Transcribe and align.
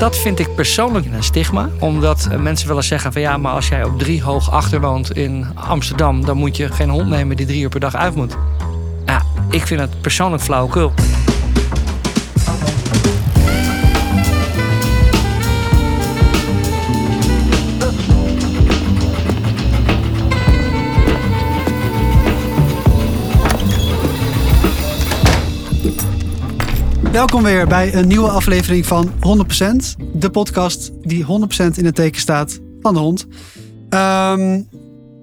dat 0.00 0.18
vind 0.18 0.38
ik 0.38 0.54
persoonlijk 0.54 1.06
een 1.06 1.22
stigma. 1.22 1.68
Omdat 1.78 2.28
eh, 2.30 2.38
mensen 2.38 2.68
willen 2.68 2.84
zeggen 2.84 3.12
van 3.12 3.22
ja, 3.22 3.36
maar 3.36 3.52
als 3.52 3.68
jij 3.68 3.84
op 3.84 3.98
drie 3.98 4.22
hoog 4.22 4.50
achter 4.50 4.80
woont 4.80 5.16
in 5.16 5.46
Amsterdam, 5.54 6.24
dan 6.24 6.36
moet 6.36 6.56
je 6.56 6.72
geen 6.72 6.88
hond 6.88 7.08
nemen 7.08 7.36
die 7.36 7.46
drie 7.46 7.62
uur 7.62 7.68
per 7.68 7.80
dag 7.80 7.94
uit 7.94 8.14
moet. 8.14 8.36
Ja, 9.06 9.22
ik 9.50 9.66
vind 9.66 9.80
het 9.80 10.00
persoonlijk 10.00 10.42
flauwekul. 10.42 10.92
Welkom 27.12 27.42
weer 27.42 27.66
bij 27.66 27.94
een 27.94 28.08
nieuwe 28.08 28.28
aflevering 28.28 28.86
van 28.86 29.12
100%. 29.12 29.96
De 30.12 30.30
podcast 30.30 30.90
die 31.08 31.24
100% 31.24 31.26
in 31.74 31.84
het 31.84 31.94
teken 31.94 32.20
staat 32.20 32.60
van 32.80 32.94
de 32.94 33.00
hond. 33.00 33.26
Ehm, 33.88 34.60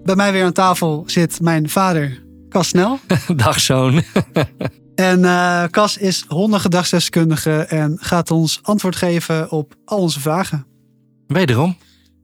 bij 0.03 0.15
mij 0.15 0.31
weer 0.31 0.43
aan 0.43 0.51
tafel 0.51 1.03
zit 1.05 1.41
mijn 1.41 1.69
vader, 1.69 2.23
Cas 2.49 2.67
Snel. 2.67 2.99
Dag 3.35 3.59
zoon. 3.59 4.01
En 4.95 5.19
uh, 5.19 5.63
Cas 5.63 5.97
is 5.97 6.25
hondengedragsdeskundige 6.27 7.51
en 7.51 7.97
gaat 8.01 8.31
ons 8.31 8.59
antwoord 8.61 8.95
geven 8.95 9.51
op 9.51 9.75
al 9.85 9.97
onze 9.97 10.19
vragen. 10.19 10.65
Wederom. 11.27 11.77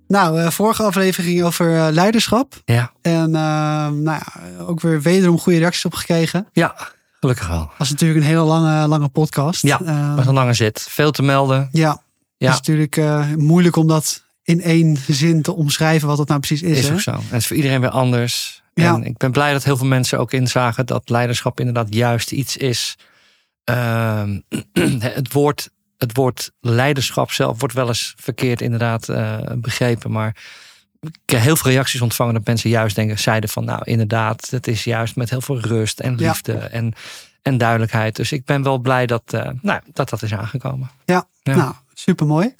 Nou, 0.07 0.39
uh, 0.39 0.49
vorige 0.49 0.83
aflevering 0.83 1.43
over 1.43 1.69
uh, 1.69 1.87
leiderschap. 1.91 2.61
Ja. 2.65 2.91
En 3.01 3.31
nou 3.31 4.03
ja, 4.03 4.25
ook 4.59 4.81
weer 4.81 5.01
wederom 5.01 5.39
goede 5.39 5.59
reacties 5.59 5.85
op 5.85 5.93
gekregen. 5.93 6.47
Ja, 6.51 6.75
gelukkig 7.23 7.47
wel. 7.47 7.71
Dat 7.77 7.79
is 7.79 7.89
natuurlijk 7.89 8.19
een 8.19 8.25
hele 8.25 8.43
lange, 8.43 8.87
lange 8.87 9.07
podcast. 9.07 9.61
Ja, 9.61 9.79
met 10.15 10.27
een 10.27 10.33
lange 10.33 10.53
zit. 10.53 10.87
Veel 10.89 11.11
te 11.11 11.23
melden. 11.23 11.69
Ja, 11.71 12.03
ja. 12.37 12.51
het 12.51 12.67
is 12.67 12.67
natuurlijk 12.67 13.37
moeilijk 13.37 13.75
om 13.75 13.87
dat 13.87 14.23
in 14.43 14.61
één 14.61 14.97
zin 15.07 15.41
te 15.41 15.53
omschrijven 15.53 16.07
wat 16.07 16.17
het 16.17 16.27
nou 16.27 16.39
precies 16.39 16.61
is. 16.61 16.77
Is 16.77 16.87
hè? 16.87 16.93
ook 16.93 16.99
zo. 16.99 17.11
En 17.11 17.21
het 17.21 17.41
is 17.41 17.47
voor 17.47 17.55
iedereen 17.55 17.81
weer 17.81 17.89
anders. 17.89 18.63
Ja. 18.73 18.93
En 18.93 19.03
ik 19.03 19.17
ben 19.17 19.31
blij 19.31 19.51
dat 19.53 19.63
heel 19.63 19.77
veel 19.77 19.87
mensen 19.87 20.19
ook 20.19 20.31
inzagen 20.31 20.85
dat 20.85 21.09
leiderschap 21.09 21.59
inderdaad 21.59 21.93
juist 21.93 22.31
iets 22.31 22.57
is. 22.57 22.97
Uh, 23.69 24.23
het, 24.99 25.33
woord, 25.33 25.69
het 25.97 26.15
woord 26.15 26.51
leiderschap 26.59 27.31
zelf 27.31 27.59
wordt 27.59 27.75
wel 27.75 27.87
eens 27.87 28.13
verkeerd 28.17 28.61
inderdaad 28.61 29.09
uh, 29.09 29.37
begrepen. 29.55 30.11
Maar 30.11 30.35
ik 31.03 31.29
heb 31.29 31.41
heel 31.41 31.55
veel 31.55 31.71
reacties 31.71 32.01
ontvangen 32.01 32.33
dat 32.33 32.45
mensen 32.45 32.69
juist 32.69 32.95
denken, 32.95 33.19
zeiden 33.19 33.49
van 33.49 33.65
nou 33.65 33.81
inderdaad, 33.83 34.49
het 34.49 34.67
is 34.67 34.83
juist 34.83 35.15
met 35.15 35.29
heel 35.29 35.41
veel 35.41 35.59
rust 35.59 35.99
en 35.99 36.15
liefde 36.15 36.53
ja. 36.53 36.67
en, 36.67 36.93
en 37.41 37.57
duidelijkheid. 37.57 38.15
Dus 38.15 38.31
ik 38.31 38.45
ben 38.45 38.63
wel 38.63 38.77
blij 38.77 39.05
dat, 39.05 39.23
uh, 39.33 39.49
nou, 39.61 39.81
dat 39.93 40.09
dat 40.09 40.21
is 40.21 40.33
aangekomen. 40.33 40.89
Ja, 41.05 41.27
ja. 41.43 41.55
nou 41.55 41.73
super 41.93 42.25
mooi. 42.25 42.55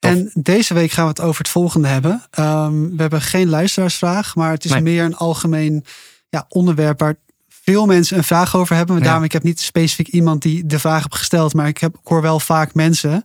En 0.00 0.30
deze 0.34 0.74
week 0.74 0.90
gaan 0.90 1.04
we 1.04 1.10
het 1.10 1.20
over 1.20 1.42
het 1.42 1.50
volgende 1.50 1.88
hebben. 1.88 2.22
Um, 2.38 2.96
we 2.96 3.00
hebben 3.00 3.22
geen 3.22 3.48
luisteraarsvraag, 3.48 4.34
maar 4.34 4.50
het 4.50 4.64
is 4.64 4.70
nee. 4.70 4.80
meer 4.80 5.04
een 5.04 5.16
algemeen 5.16 5.84
ja, 6.28 6.44
onderwerp 6.48 7.00
waar 7.00 7.14
veel 7.48 7.86
mensen 7.86 8.16
een 8.16 8.24
vraag 8.24 8.56
over 8.56 8.76
hebben. 8.76 8.96
Ja. 8.96 9.02
Daarom, 9.02 9.24
ik 9.24 9.32
heb 9.32 9.42
niet 9.42 9.60
specifiek 9.60 10.08
iemand 10.08 10.42
die 10.42 10.66
de 10.66 10.78
vraag 10.78 11.02
heeft 11.02 11.14
gesteld, 11.14 11.54
maar 11.54 11.68
ik, 11.68 11.78
heb, 11.78 11.94
ik 11.94 12.00
hoor 12.08 12.22
wel 12.22 12.40
vaak 12.40 12.74
mensen, 12.74 13.22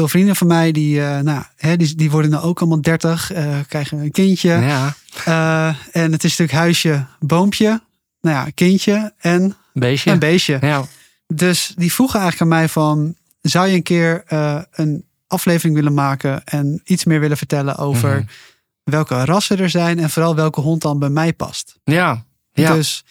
veel 0.00 0.08
vrienden 0.08 0.36
van 0.36 0.46
mij, 0.46 0.72
die, 0.72 0.98
uh, 0.98 1.18
nou, 1.18 1.42
hè, 1.56 1.76
die, 1.76 1.94
die 1.94 2.10
worden 2.10 2.30
nou 2.30 2.44
ook 2.44 2.60
allemaal 2.60 2.82
30, 2.82 3.32
uh, 3.32 3.58
krijgen 3.68 3.98
een 3.98 4.10
kindje. 4.10 4.48
Ja. 4.48 4.94
Uh, 5.28 5.66
en 5.92 6.12
het 6.12 6.24
is 6.24 6.30
natuurlijk 6.30 6.58
huisje, 6.58 7.06
boompje, 7.18 7.80
nou 8.20 8.36
ja, 8.36 8.50
kindje 8.54 9.12
en 9.18 9.56
beestje. 9.72 10.10
een 10.10 10.18
beestje. 10.18 10.58
Ja. 10.60 10.84
Dus 11.26 11.72
die 11.76 11.92
vroegen 11.92 12.20
eigenlijk 12.20 12.52
aan 12.52 12.58
mij 12.58 12.68
van, 12.68 13.14
zou 13.40 13.66
je 13.68 13.74
een 13.74 13.82
keer 13.82 14.22
een 14.70 15.04
aflevering 15.26 15.74
willen 15.74 15.94
maken 15.94 16.44
en 16.44 16.80
iets 16.84 17.04
meer 17.04 17.20
willen 17.20 17.36
vertellen 17.36 17.76
over 17.76 18.08
Mhm. 18.08 18.18
mm 18.18 18.26
-hmm. 18.26 18.92
welke 18.92 19.24
rassen 19.24 19.58
er 19.58 19.70
zijn 19.70 19.98
en 19.98 20.10
vooral 20.10 20.34
welke 20.34 20.60
hond 20.60 20.82
dan 20.82 20.98
bij 20.98 21.08
mij 21.08 21.32
past. 21.32 21.78
Ja, 21.84 22.24
ja. 22.52 22.74
Dus 22.74 23.04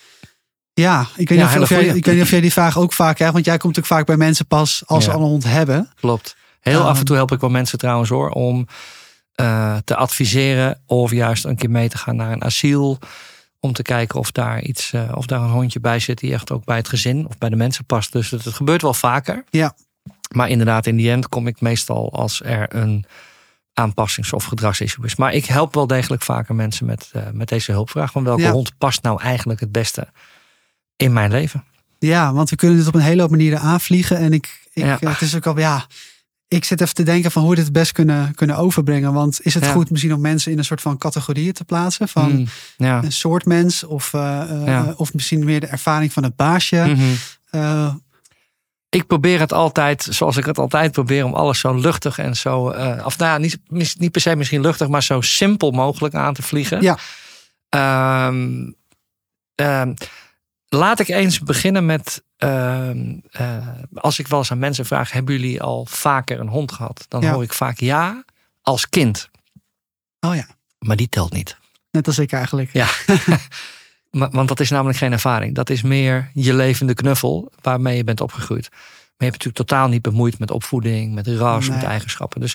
ja, 0.74 1.08
ik 1.16 1.30
weet, 1.30 1.40
Ja, 1.40 1.54
niet 1.54 1.62
of, 1.62 1.70
jij, 1.70 1.86
ik 1.86 2.06
weet 2.06 2.16
niet 2.16 2.24
of 2.24 2.30
jij 2.30 2.42
die 2.42 2.52
vraag 2.52 2.78
ook 2.78 2.94
vaak 2.94 3.20
hebt, 3.20 3.34
want 3.34 3.46
jij 3.46 3.58
komt 3.58 3.76
natuurlijk 3.76 4.00
vaak 4.00 4.06
bij 4.18 4.26
mensen 4.26 4.46
pas 4.46 4.84
als 4.86 5.04
ze 5.04 5.12
al 5.12 5.20
een 5.22 5.28
hond 5.28 5.44
hebben. 5.44 5.90
Klopt. 5.96 6.36
Heel 6.60 6.80
Um, 6.80 6.86
af 6.86 7.00
en 7.00 7.06
toe 7.06 7.16
help 7.16 7.32
ik 7.32 7.40
wel 7.40 7.50
mensen 7.50 7.78
trouwens 7.78 8.10
hoor, 8.10 8.30
om 8.30 8.68
eh, 9.36 9.78
te 9.84 9.96
adviseren 9.96 10.82
of 10.86 11.12
juist 11.12 11.46
een 11.46 11.56
keer 11.56 11.70
mee 11.70 11.90
te 11.90 11.98
gaan 11.98 12.16
naar 12.16 12.32
een 12.32 12.44
asiel. 12.44 13.00
Om 13.60 13.74
te 13.74 13.82
kijken 13.82 14.20
of 14.20 14.32
daar 14.32 14.62
iets, 14.62 14.94
eh, 14.94 15.12
of 15.16 15.26
daar 15.26 15.42
een 15.42 15.50
hondje 15.50 15.80
bij 15.80 16.00
zit 16.00 16.18
die 16.18 16.34
echt 16.34 16.52
ook 16.52 16.66
bij 16.66 16.78
het 16.78 16.88
gezin 16.88 17.28
of 17.28 17.38
bij 17.38 17.50
de 17.50 17.56
mensen 17.56 17.86
past. 17.86 18.12
Dus 18.12 18.30
het, 18.32 18.44
het 18.46 18.54
gebeurt 18.54 18.82
wel 18.82 18.94
vaker. 18.94 19.44
Ja. 19.50 19.76
Maar 20.36 20.50
inderdaad, 20.50 20.86
in 20.86 20.96
die 20.96 21.12
end 21.12 21.30
kom 21.30 21.48
ik 21.48 21.62
meestal 21.62 22.14
als 22.14 22.42
er 22.44 22.76
een 22.76 23.06
aanpassings- 23.74 24.34
of 24.34 24.44
gedragsissue 24.44 25.06
is. 25.06 25.16
Maar 25.16 25.34
ik 25.34 25.46
help 25.46 25.74
wel 25.74 25.88
degelijk 25.88 26.22
vaker 26.22 26.56
mensen 26.56 26.86
met, 26.86 27.10
eh, 27.14 27.22
met 27.34 27.48
deze 27.48 27.72
hulpvraag. 27.72 28.12
Van 28.12 28.24
welke 28.24 28.42
Ja. 28.42 28.52
hond 28.52 28.78
past 28.78 29.02
nou 29.04 29.22
eigenlijk 29.22 29.60
het 29.60 29.72
beste 29.72 30.08
in 30.96 31.14
mijn 31.14 31.32
leven? 31.32 31.64
Ja, 32.00 32.34
want 32.34 32.50
we 32.50 32.56
kunnen 32.56 32.78
dit 32.78 32.88
op 32.88 32.96
een 32.96 33.02
hele 33.02 33.22
hoop 33.22 33.30
manieren 33.32 33.60
aanvliegen. 33.60 34.18
En 34.18 34.34
ik, 34.34 34.68
ik, 34.74 34.84
Ja. 34.84 34.98
het 35.02 35.22
is 35.22 35.36
ook 35.36 35.48
al, 35.48 35.58
ja, 35.60 35.86
ik 36.50 36.64
zit 36.64 36.82
even 36.82 36.94
te 36.94 37.04
denken 37.04 37.32
van 37.32 37.42
hoe 37.42 37.50
we 37.52 37.56
dit 37.58 37.66
het 37.66 37.74
best 37.74 37.92
kunnen, 37.92 38.36
kunnen 38.36 38.56
overbrengen. 38.58 39.14
Want 39.14 39.40
is 39.42 39.54
het 39.54 39.66
Ja. 39.66 39.72
goed 39.72 39.90
misschien 39.92 40.14
om 40.14 40.22
mensen 40.22 40.52
in 40.52 40.58
een 40.58 40.66
soort 40.66 40.82
van 40.82 40.98
categorieën 40.98 41.54
te 41.54 41.64
plaatsen? 41.66 42.08
Van 42.08 42.32
Mm, 42.32 42.46
ja. 42.78 43.04
een 43.04 43.12
soort 43.12 43.46
mens 43.46 43.84
of, 43.84 44.14
uh, 44.14 44.44
uh, 44.52 44.66
Ja. 44.66 44.94
of 44.98 45.14
misschien 45.14 45.44
meer 45.46 45.60
de 45.60 45.68
ervaring 45.68 46.14
van 46.14 46.24
het 46.24 46.36
baasje. 46.36 46.76
Mhm. 46.88 47.02
Uh, 47.52 47.94
ik 48.90 49.08
probeer 49.08 49.40
het 49.40 49.54
altijd, 49.54 50.08
zoals 50.10 50.38
ik 50.38 50.46
het 50.46 50.58
altijd 50.58 50.92
probeer, 50.92 51.26
om 51.26 51.34
alles 51.34 51.60
zo 51.60 51.74
luchtig 51.74 52.18
en 52.18 52.36
zo. 52.36 52.60
Of 53.06 53.18
nou 53.18 53.32
ja, 53.32 53.38
niet, 53.38 53.60
niet 54.00 54.12
per 54.12 54.22
se 54.22 54.36
misschien 54.36 54.62
luchtig, 54.62 54.88
maar 54.88 55.04
zo 55.04 55.22
simpel 55.22 55.72
mogelijk 55.72 56.14
aan 56.16 56.34
te 56.34 56.42
vliegen. 56.42 56.82
Ja. 56.82 56.98
Ehm, 57.70 58.72
ehm, 59.56 59.94
laat 60.70 61.00
ik 61.00 61.08
eens 61.08 61.40
beginnen 61.40 61.86
met. 61.86 62.24
ehm, 62.38 63.18
eh, 63.32 63.68
als 63.94 64.20
ik 64.20 64.28
wel 64.28 64.40
eens 64.40 64.52
aan 64.52 64.60
mensen 64.60 64.86
vraag: 64.86 65.12
hebben 65.12 65.36
jullie 65.36 65.62
al 65.62 65.86
vaker 65.86 66.40
een 66.40 66.48
hond 66.48 66.72
gehad? 66.72 67.06
Dan 67.08 67.22
Ja. 67.22 67.34
hoor 67.34 67.44
ik 67.44 67.54
vaak 67.54 67.80
ja, 67.80 68.24
als 68.62 68.90
kind. 68.90 69.30
oh 70.20 70.36
ja, 70.36 70.48
Maar 70.80 70.96
die 70.96 71.10
telt 71.10 71.34
niet. 71.34 71.58
net 71.92 72.08
als 72.08 72.20
ik 72.20 72.32
eigenlijk. 72.32 72.74
Ja. 72.74 72.88
Want 74.10 74.48
dat 74.48 74.60
is 74.60 74.70
namelijk 74.70 74.98
geen 74.98 75.12
ervaring. 75.12 75.56
Dat 75.56 75.70
is 75.70 75.82
meer 75.82 76.30
je 76.34 76.54
levende 76.54 76.94
knuffel 76.94 77.52
waarmee 77.62 77.98
je 77.98 78.04
bent 78.04 78.22
opgegroeid. 78.22 78.68
Maar 78.70 78.80
je 79.28 79.34
hebt 79.34 79.44
natuurlijk 79.44 79.70
totaal 79.70 79.88
niet 79.88 80.02
bemoeid 80.02 80.40
met 80.40 80.52
opvoeding, 80.52 81.14
met 81.14 81.28
ras, 81.28 81.68
Nee. 81.68 81.78
met 81.78 81.86
eigenschappen. 81.86 82.42
Dus, 82.42 82.54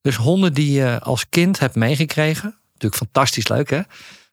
dus 0.00 0.16
honden 0.16 0.52
die 0.54 0.72
je 0.72 1.00
als 1.00 1.28
kind 1.28 1.58
hebt 1.58 1.74
meegekregen. 1.74 2.58
Natuurlijk 2.72 3.02
fantastisch 3.02 3.48
leuk 3.48 3.70
hè. 3.70 3.80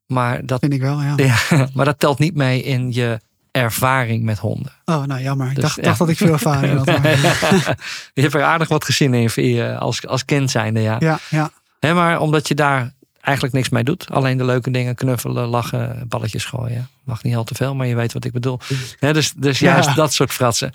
Maar 0.07 0.45
dat, 0.45 0.59
Vind 0.59 0.73
ik 0.73 0.81
wel, 0.81 1.01
ja. 1.01 1.13
ja, 1.15 1.35
maar 1.73 1.85
dat 1.85 1.99
telt 1.99 2.19
niet 2.19 2.35
mee 2.35 2.63
in 2.63 2.91
je 2.93 3.19
ervaring 3.51 4.23
met 4.23 4.39
honden. 4.39 4.71
Oh, 4.85 5.03
nou 5.03 5.21
jammer. 5.21 5.47
Ik 5.49 5.55
Dus, 5.55 5.63
dacht, 5.63 5.75
ja. 5.75 5.81
dacht 5.81 5.97
dat 5.99 6.09
ik 6.09 6.17
veel 6.17 6.31
ervaring 6.33 6.77
had. 6.77 6.85
maar- 6.85 7.09
je 8.13 8.21
hebt 8.21 8.33
er 8.33 8.43
aardig 8.43 8.67
wat 8.67 8.85
gezien 8.85 9.13
in 9.13 9.77
als, 9.79 10.07
als 10.07 10.25
kind 10.25 10.51
zijnde. 10.51 10.79
Ja. 10.79 10.95
Ja, 10.99 11.19
ja. 11.29 11.93
Maar 11.93 12.19
omdat 12.19 12.47
je 12.47 12.55
daar 12.55 12.93
eigenlijk 13.21 13.55
niks 13.55 13.69
mee 13.69 13.83
doet. 13.83 14.07
Alleen 14.11 14.37
de 14.37 14.45
leuke 14.45 14.71
dingen, 14.71 14.95
knuffelen, 14.95 15.47
lachen, 15.47 16.05
balletjes 16.07 16.45
gooien. 16.45 16.87
Mag 17.03 17.23
niet 17.23 17.35
al 17.35 17.43
te 17.43 17.55
veel, 17.55 17.75
maar 17.75 17.87
je 17.87 17.95
weet 17.95 18.13
wat 18.13 18.25
ik 18.25 18.31
bedoel. 18.31 18.59
Dus, 18.99 19.33
dus 19.35 19.59
juist 19.59 19.87
Ja. 19.89 19.93
dat 19.95 20.13
soort 20.13 20.31
fratsen. 20.31 20.71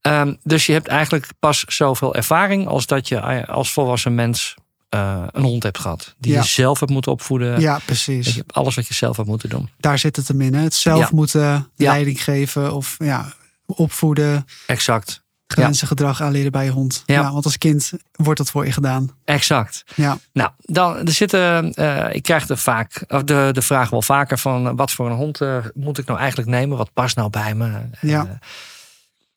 Ehm, 0.00 0.34
dus 0.42 0.66
je 0.66 0.72
hebt 0.72 0.88
eigenlijk 0.88 1.26
pas 1.38 1.64
zoveel 1.64 2.14
ervaring 2.14 2.66
als 2.66 2.86
dat 2.86 3.08
je 3.08 3.16
eh, 3.16 3.48
als 3.48 3.72
volwassen 3.72 4.14
mens 4.14 4.54
eh, 4.90 5.24
een 5.30 5.42
hond 5.42 5.62
hebt 5.62 5.78
gehad. 5.78 6.14
Die 6.18 6.32
Ja. 6.32 6.40
je 6.40 6.46
zelf 6.46 6.80
hebt 6.80 6.92
moeten 6.92 7.12
opvoeden. 7.12 7.60
ja, 7.60 7.78
precies. 7.84 8.34
je, 8.34 8.44
alles 8.46 8.74
wat 8.74 8.86
je 8.86 8.94
zelf 8.94 9.16
hebt 9.16 9.28
moeten 9.28 9.48
doen. 9.48 9.68
Daar 9.78 9.98
zit 9.98 10.16
het 10.16 10.28
hem 10.28 10.40
in. 10.40 10.54
Hè? 10.54 10.62
Het 10.62 10.74
zelf 10.74 11.00
Ja. 11.00 11.08
moeten 11.12 11.70
leiding 11.76 12.22
geven 12.24 12.74
of 12.74 12.94
ja, 12.98 13.32
opvoeden, 13.66 14.46
Exact. 14.66 15.22
grenzen 15.46 15.86
gedrag 15.86 16.22
aanleren 16.22 16.52
bij 16.52 16.64
je 16.64 16.70
hond. 16.70 17.02
Ja. 17.06 17.32
Want 17.32 17.44
als 17.44 17.58
kind 17.58 17.92
wordt 18.12 18.38
dat 18.38 18.50
voor 18.50 18.64
je 18.66 18.72
gedaan. 18.72 19.10
Exact. 19.24 19.84
Ja, 19.94 20.18
Nou, 20.32 20.50
dan, 20.60 20.96
er 20.96 21.12
zitten, 21.12 21.72
eh, 21.74 22.14
ik 22.14 22.22
krijg 22.22 22.46
de, 22.46 22.56
vaak, 22.56 23.04
of 23.08 23.22
de, 23.22 23.48
de 23.52 23.62
vraag 23.62 23.90
wel 23.90 24.02
vaker 24.02 24.38
van 24.38 24.66
eh, 24.66 24.72
wat 24.76 24.90
voor 24.90 25.06
een 25.10 25.16
hond 25.16 25.40
moet 25.74 25.98
ik 25.98 26.06
nou 26.06 26.18
eigenlijk 26.18 26.48
nemen? 26.50 26.76
Wat 26.76 26.92
past 26.92 27.16
nou 27.16 27.30
bij 27.30 27.54
me? 27.54 27.80
Ja. 28.00 28.38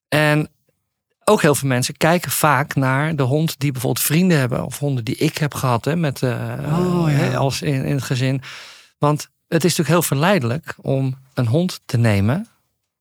En 0.08 0.50
ook 1.26 1.42
heel 1.42 1.56
veel 1.56 1.68
mensen 1.68 1.98
kijken 1.98 2.32
vaak 2.32 2.76
naar 2.76 3.16
de 3.16 3.24
hond 3.24 3.60
die 3.60 3.72
bijvoorbeeld 3.72 4.06
vrienden 4.06 4.38
hebben. 4.40 4.66
Of 4.66 4.80
honden 4.80 5.04
die 5.04 5.16
ik 5.16 5.38
heb 5.38 5.54
gehad 5.54 5.86
hè, 5.86 5.96
met, 5.96 6.22
eh, 6.24 6.32
Oh, 6.80 7.06
ja. 7.10 7.16
hè, 7.16 7.38
als 7.38 7.62
in, 7.62 7.86
in 7.86 7.96
het 7.96 8.04
gezin. 8.04 8.42
Want 8.98 9.20
het 9.48 9.64
is 9.64 9.70
natuurlijk 9.76 9.90
heel 9.90 10.02
verleidelijk 10.02 10.76
om 10.82 11.16
een 11.34 11.48
hond 11.48 11.82
te 11.86 11.98
nemen 11.98 12.48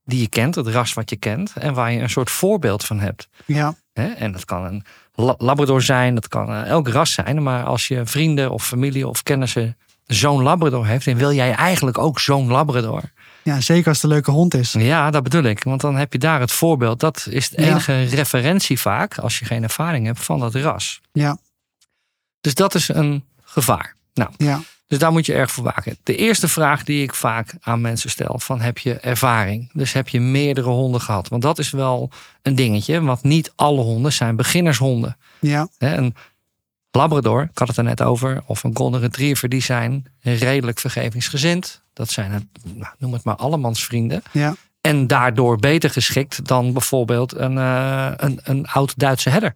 die 0.04 0.20
je 0.20 0.28
kent, 0.28 0.54
het 0.54 0.66
ras 0.66 0.92
wat 0.92 1.10
je 1.10 1.16
kent. 1.16 1.52
En 1.54 1.74
waar 1.74 1.92
je 1.92 2.00
een 2.00 2.10
soort 2.10 2.30
voorbeeld 2.30 2.84
van 2.84 3.00
hebt. 3.00 3.28
ja, 3.46 3.74
Hè? 3.92 4.06
En 4.08 4.32
dat 4.32 4.44
kan 4.44 4.64
een 4.64 4.84
la- 5.14 5.34
Labrador 5.38 5.82
zijn, 5.82 6.14
dat 6.14 6.28
kan 6.28 6.48
eh, 6.48 6.66
elk 6.66 6.88
ras 6.88 7.12
zijn. 7.12 7.42
Maar 7.42 7.64
als 7.64 7.88
je 7.88 8.06
vrienden 8.06 8.50
of 8.50 8.66
familie 8.66 9.08
of 9.08 9.22
kennissen 9.22 9.76
zo'n 10.06 10.42
Labrador 10.42 10.86
heeft, 10.86 11.04
dan 11.04 11.16
wil 11.16 11.32
jij 11.32 11.52
eigenlijk 11.54 11.98
ook 11.98 12.20
zo'n 12.20 12.48
Labrador. 12.48 13.02
Ja, 13.42 13.60
zeker 13.60 13.88
als 13.88 13.96
het 13.96 14.04
een 14.04 14.10
leuke 14.10 14.30
hond 14.30 14.54
is. 14.54 14.72
Ja, 14.72 15.10
dat 15.10 15.22
bedoel 15.22 15.42
ik. 15.42 15.64
Want 15.64 15.80
dan 15.80 15.96
heb 15.96 16.12
je 16.12 16.18
daar 16.18 16.40
het 16.40 16.52
voorbeeld. 16.52 17.00
Dat 17.00 17.26
is 17.30 17.48
de 17.48 17.56
enige 17.56 18.02
referentie 18.02 18.80
vaak, 18.80 19.18
als 19.18 19.38
je 19.38 19.44
geen 19.44 19.62
ervaring 19.62 20.06
hebt, 20.06 20.24
van 20.24 20.38
dat 20.38 20.54
ras. 20.54 21.00
Ja. 21.12 21.38
Dus 22.40 22.54
dat 22.54 22.74
is 22.74 22.88
een 22.88 23.24
gevaar. 23.44 23.94
Nou, 24.14 24.30
ja. 24.36 24.60
dus 24.86 24.98
daar 24.98 25.12
moet 25.12 25.26
je 25.26 25.34
erg 25.34 25.50
voor 25.50 25.64
waken. 25.64 25.96
De 26.02 26.16
eerste 26.16 26.48
vraag 26.48 26.84
die 26.84 27.02
ik 27.02 27.14
vaak 27.14 27.54
aan 27.60 27.80
mensen 27.80 28.10
stel: 28.10 28.38
van 28.38 28.60
heb 28.60 28.78
je 28.78 28.94
ervaring? 28.94 29.70
Dus 29.72 29.92
heb 29.92 30.08
je 30.08 30.20
meerdere 30.20 30.68
honden 30.68 31.00
gehad? 31.00 31.28
Want 31.28 31.42
dat 31.42 31.58
is 31.58 31.70
wel 31.70 32.10
een 32.42 32.54
dingetje, 32.54 33.00
want 33.02 33.22
niet 33.22 33.52
alle 33.54 33.80
honden 33.80 34.12
zijn 34.12 34.36
beginnershonden. 34.36 35.16
Ja. 35.38 35.68
Een 35.78 36.14
Labrador, 36.96 37.42
ik 37.42 37.58
had 37.58 37.68
het 37.68 37.76
er 37.76 37.84
net 37.84 38.02
over, 38.02 38.42
of 38.46 38.64
een 38.64 38.76
Golden 38.76 39.00
Retriever, 39.00 39.48
die 39.48 39.62
zijn 39.62 40.06
redelijk 40.20 40.78
vergevingsgezind. 40.78 41.82
Dat 41.92 42.10
zijn 42.10 42.30
het, 42.30 42.44
nou, 42.62 42.94
noem 42.98 43.12
het 43.12 43.24
maar, 43.24 43.36
allemansvrienden. 43.36 44.22
Ja. 44.32 44.54
En 44.80 45.06
daardoor 45.06 45.56
beter 45.56 45.90
geschikt 45.90 46.46
dan 46.46 46.72
bijvoorbeeld 46.72 47.34
een, 47.34 47.56
uh, 47.56 48.12
een, 48.16 48.40
een 48.42 48.66
oud 48.66 48.98
Duitse 48.98 49.30
herder. 49.30 49.54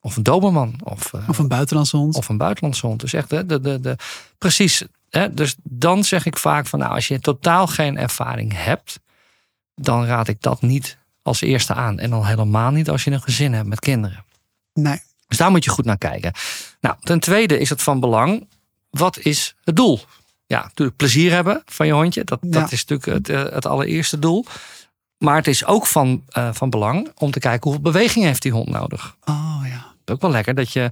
Of 0.00 0.16
een 0.16 0.22
Doberman. 0.22 0.80
Of, 0.84 1.12
uh, 1.12 1.28
of 1.28 1.38
een 1.38 1.48
buitenlandse 1.48 1.96
hond. 1.96 2.14
Of 2.14 2.28
een 2.28 2.36
buitenlandse 2.36 2.86
hond. 2.86 3.00
Dus 3.00 3.12
echt, 3.12 3.30
de, 3.30 3.46
de, 3.46 3.60
de, 3.60 3.80
de 3.80 3.96
precies. 4.38 4.84
Hè, 5.10 5.34
dus 5.34 5.56
dan 5.62 6.04
zeg 6.04 6.26
ik 6.26 6.36
vaak 6.36 6.66
van, 6.66 6.78
nou, 6.78 6.94
als 6.94 7.08
je 7.08 7.20
totaal 7.20 7.66
geen 7.66 7.98
ervaring 7.98 8.52
hebt, 8.54 9.00
dan 9.74 10.04
raad 10.04 10.28
ik 10.28 10.42
dat 10.42 10.62
niet 10.62 10.98
als 11.22 11.40
eerste 11.40 11.74
aan. 11.74 11.98
En 11.98 12.10
dan 12.10 12.26
helemaal 12.26 12.70
niet 12.70 12.90
als 12.90 13.04
je 13.04 13.10
een 13.10 13.22
gezin 13.22 13.52
hebt 13.52 13.68
met 13.68 13.80
kinderen. 13.80 14.24
Nee. 14.72 15.00
Dus 15.30 15.38
daar 15.38 15.50
moet 15.50 15.64
je 15.64 15.70
goed 15.70 15.84
naar 15.84 15.98
kijken. 15.98 16.32
Nou, 16.80 16.96
ten 17.00 17.20
tweede 17.20 17.58
is 17.58 17.68
het 17.68 17.82
van 17.82 18.00
belang, 18.00 18.46
wat 18.90 19.18
is 19.18 19.54
het 19.64 19.76
doel? 19.76 20.00
Ja, 20.46 20.62
natuurlijk 20.62 20.96
plezier 20.96 21.32
hebben 21.32 21.62
van 21.66 21.86
je 21.86 21.92
hondje. 21.92 22.24
Dat, 22.24 22.38
dat 22.42 22.72
is 22.72 22.84
natuurlijk 22.84 23.18
het, 23.18 23.28
eh, 23.28 23.54
het 23.54 23.66
allereerste 23.66 24.18
doel. 24.18 24.44
Maar 25.18 25.36
het 25.36 25.46
is 25.46 25.64
ook 25.64 25.86
van, 25.86 26.24
uh, 26.38 26.48
van 26.52 26.70
belang 26.70 27.12
om 27.14 27.30
te 27.30 27.38
kijken 27.38 27.62
hoeveel 27.62 27.92
beweging 27.92 28.24
heeft 28.24 28.42
die 28.42 28.52
hond 28.52 28.68
nodig. 28.68 29.16
Oh 29.24 29.60
ja. 29.64 29.94
Is 30.04 30.14
ook 30.14 30.20
wel 30.20 30.30
lekker 30.30 30.54
dat 30.54 30.72
je 30.72 30.90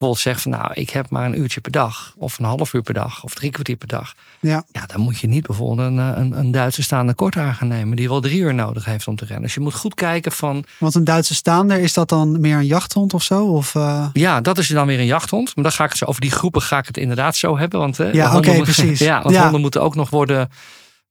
bijvoorbeeld 0.00 0.36
zegt 0.36 0.42
van 0.42 0.50
nou, 0.50 0.80
ik 0.80 0.90
heb 0.90 1.10
maar 1.10 1.24
een 1.24 1.38
uurtje 1.38 1.60
per 1.60 1.70
dag, 1.70 2.14
of 2.16 2.38
een 2.38 2.44
half 2.44 2.72
uur 2.72 2.82
per 2.82 2.94
dag, 2.94 3.24
of 3.24 3.34
drie 3.34 3.50
kwartier 3.50 3.76
per 3.76 3.88
dag. 3.88 4.14
Ja. 4.40 4.64
Ja, 4.72 4.86
dan 4.86 5.00
moet 5.00 5.18
je 5.18 5.26
niet 5.26 5.46
bijvoorbeeld 5.46 5.88
een, 5.88 5.98
eh, 5.98 6.12
een, 6.14 6.38
een 6.38 6.50
Duitse 6.50 6.82
staande 6.82 7.14
korthaar 7.14 7.54
gaan 7.54 7.68
nemen, 7.68 7.96
die 7.96 8.08
wel 8.08 8.20
drie 8.20 8.40
uur 8.40 8.54
nodig 8.54 8.84
heeft 8.84 9.08
om 9.08 9.16
te 9.16 9.24
rennen. 9.24 9.42
Dus 9.42 9.54
je 9.54 9.60
moet 9.60 9.74
goed 9.74 9.94
kijken 9.94 10.32
van. 10.32 10.64
Want 10.78 10.94
een 10.94 11.04
Duitse 11.04 11.34
staander, 11.34 11.78
is 11.78 11.92
dat 11.92 12.08
dan 12.08 12.40
meer 12.40 12.56
een 12.56 12.66
jachthond 12.66 13.14
of 13.14 13.22
zo? 13.22 13.44
Of, 13.44 13.74
uh... 13.74 14.06
Ja, 14.12 14.40
dat 14.40 14.58
is 14.58 14.68
dan 14.68 14.86
weer 14.86 14.98
een 14.98 15.06
jachthond. 15.06 15.54
Maar 15.54 15.64
dan 15.64 15.72
ga 15.72 15.84
ik 15.84 15.90
het 15.90 15.98
zo, 15.98 16.04
over 16.04 16.20
die 16.20 16.30
groepen 16.30 16.62
ga 16.62 16.78
ik 16.78 16.86
het 16.86 16.96
inderdaad 16.96 17.36
zo 17.36 17.58
hebben. 17.58 17.78
Want, 17.80 17.96
hè, 17.96 18.10
ja, 18.10 18.36
oké, 18.36 18.60
precies. 18.62 18.98
Ja, 18.98 19.22
want 19.22 19.36
honden 19.36 19.60
moeten 19.60 19.82
ook 19.82 19.94
nog 19.94 20.10
worden 20.10 20.50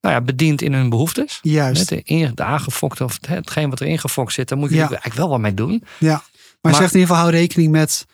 nou 0.02 0.16
ja, 0.16 0.22
bediend 0.22 0.62
in 0.62 0.74
hun 0.74 0.90
behoeftes. 0.90 1.40
Juist. 1.42 1.92
Met 1.92 2.06
de, 2.06 2.32
de 2.36 2.44
aangefokte 2.44 3.04
of 3.04 3.18
hetgeen 3.28 3.70
wat 3.70 3.80
er 3.80 3.88
ingefokt 3.88 4.34
zit, 4.34 4.50
daar 4.50 4.58
moet 4.58 4.70
je 4.70 4.76
ja. 4.76 4.82
eigenlijk 4.82 5.16
wel 5.16 5.30
wat 5.30 5.40
mee 5.40 5.54
doen. 5.54 5.84
Ja, 5.98 6.10
maar, 6.12 6.22
maar 6.62 6.82
zeg 6.82 6.82
in 6.82 7.00
ieder 7.00 7.08
geval 7.08 7.22
hou 7.22 7.32
rekening 7.32 7.72
met 7.72 8.06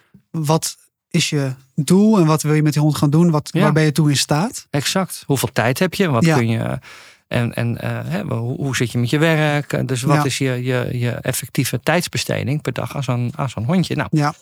wat 0.44 0.78
is 1.10 1.30
je 1.30 1.54
doel 1.76 2.20
en 2.20 2.26
wat 2.26 2.42
wil 2.42 2.54
je 2.54 2.64
met 2.64 2.74
die 2.74 2.82
hond 2.82 2.96
gaan 2.96 3.10
doen? 3.10 3.32
Wat, 3.32 3.50
Waar 3.52 3.74
ben 3.74 3.84
je 3.84 3.92
toe 3.92 4.10
in 4.10 4.18
staat? 4.18 4.68
Exact. 4.70 5.24
Hoeveel 5.26 5.52
tijd 5.54 5.80
heb 5.80 5.94
je? 5.94 6.10
Wat 6.10 6.24
kun 6.24 6.48
je. 6.48 6.80
En, 7.28 7.56
en 7.56 7.78
uh, 7.84 8.00
hè, 8.04 8.24
hoe, 8.24 8.58
hoe, 8.58 8.76
zit 8.76 8.92
je 8.92 8.98
met 8.98 9.10
je 9.10 9.18
werk? 9.18 9.88
Dus 9.88 10.02
wat 10.02 10.26
is 10.26 10.38
je, 10.38 10.64
je, 10.64 10.90
je 10.92 11.12
effectieve 11.12 11.80
tijdsbesteding 11.84 12.62
per 12.62 12.74
dag 12.74 12.96
als 12.96 13.08
een, 13.08 13.66
hondje? 13.66 13.96
Nou, 13.96 14.08
ja. 14.12 14.34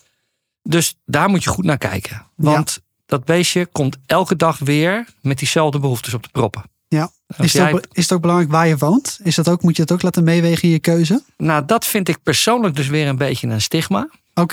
Dus 0.62 0.96
daar 1.04 1.28
moet 1.28 1.44
je 1.44 1.50
goed 1.50 1.64
naar 1.64 1.78
kijken. 1.78 2.26
Want 2.34 2.80
dat 3.06 3.24
beestje 3.24 3.66
komt 3.66 3.96
elke 4.06 4.36
dag 4.36 4.58
weer 4.58 5.06
met 5.20 5.38
diezelfde 5.38 5.78
behoeftes 5.78 6.14
op 6.14 6.22
de 6.22 6.28
proppen. 6.32 6.62
Ja. 6.88 7.10
Is 7.36 7.52
het, 7.52 7.72
ook, 7.72 7.82
is 7.92 8.02
het 8.02 8.12
ook 8.12 8.20
belangrijk 8.20 8.50
waar 8.50 8.66
je 8.66 8.76
woont? 8.76 9.18
Is 9.22 9.34
dat 9.34 9.48
ook, 9.48 9.62
moet 9.62 9.76
je 9.76 9.82
het 9.82 9.92
ook 9.92 10.02
laten 10.02 10.24
meewegen 10.24 10.62
in 10.62 10.70
je 10.70 10.78
keuze? 10.78 11.22
Nou, 11.36 11.64
dat 11.64 11.86
vind 11.86 12.08
ik 12.08 12.22
persoonlijk 12.22 12.76
dus 12.76 12.86
weer 12.86 13.08
een 13.08 13.16
beetje 13.16 13.48
een 13.48 13.60
stigma. 13.60 14.08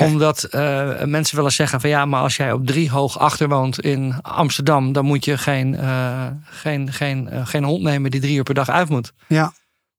Omdat 0.06 0.48
uh, 0.52 1.04
mensen 1.04 1.36
willen 1.36 1.52
zeggen 1.52 1.82
van 1.82 1.90
ja, 1.90 2.06
maar 2.06 2.22
als 2.22 2.36
jij 2.36 2.52
op 2.52 2.66
drie 2.68 2.90
hoog 2.90 3.20
achter 3.20 3.50
woont 3.50 3.80
in 3.80 4.16
Amsterdam, 4.22 4.94
dan 4.94 5.06
moet 5.06 5.26
je 5.26 5.38
geen, 5.38 5.74
uh, 5.74 6.28
geen, 6.44 6.94
geen, 6.94 7.30
uh, 7.32 7.46
geen 7.46 7.64
hond 7.64 7.84
nemen 7.84 8.12
die 8.12 8.22
drie 8.22 8.36
uur 8.36 8.44
per 8.44 8.54
dag 8.54 8.70
uit 8.70 8.90
moet. 8.90 9.14
Ja. 9.28 9.54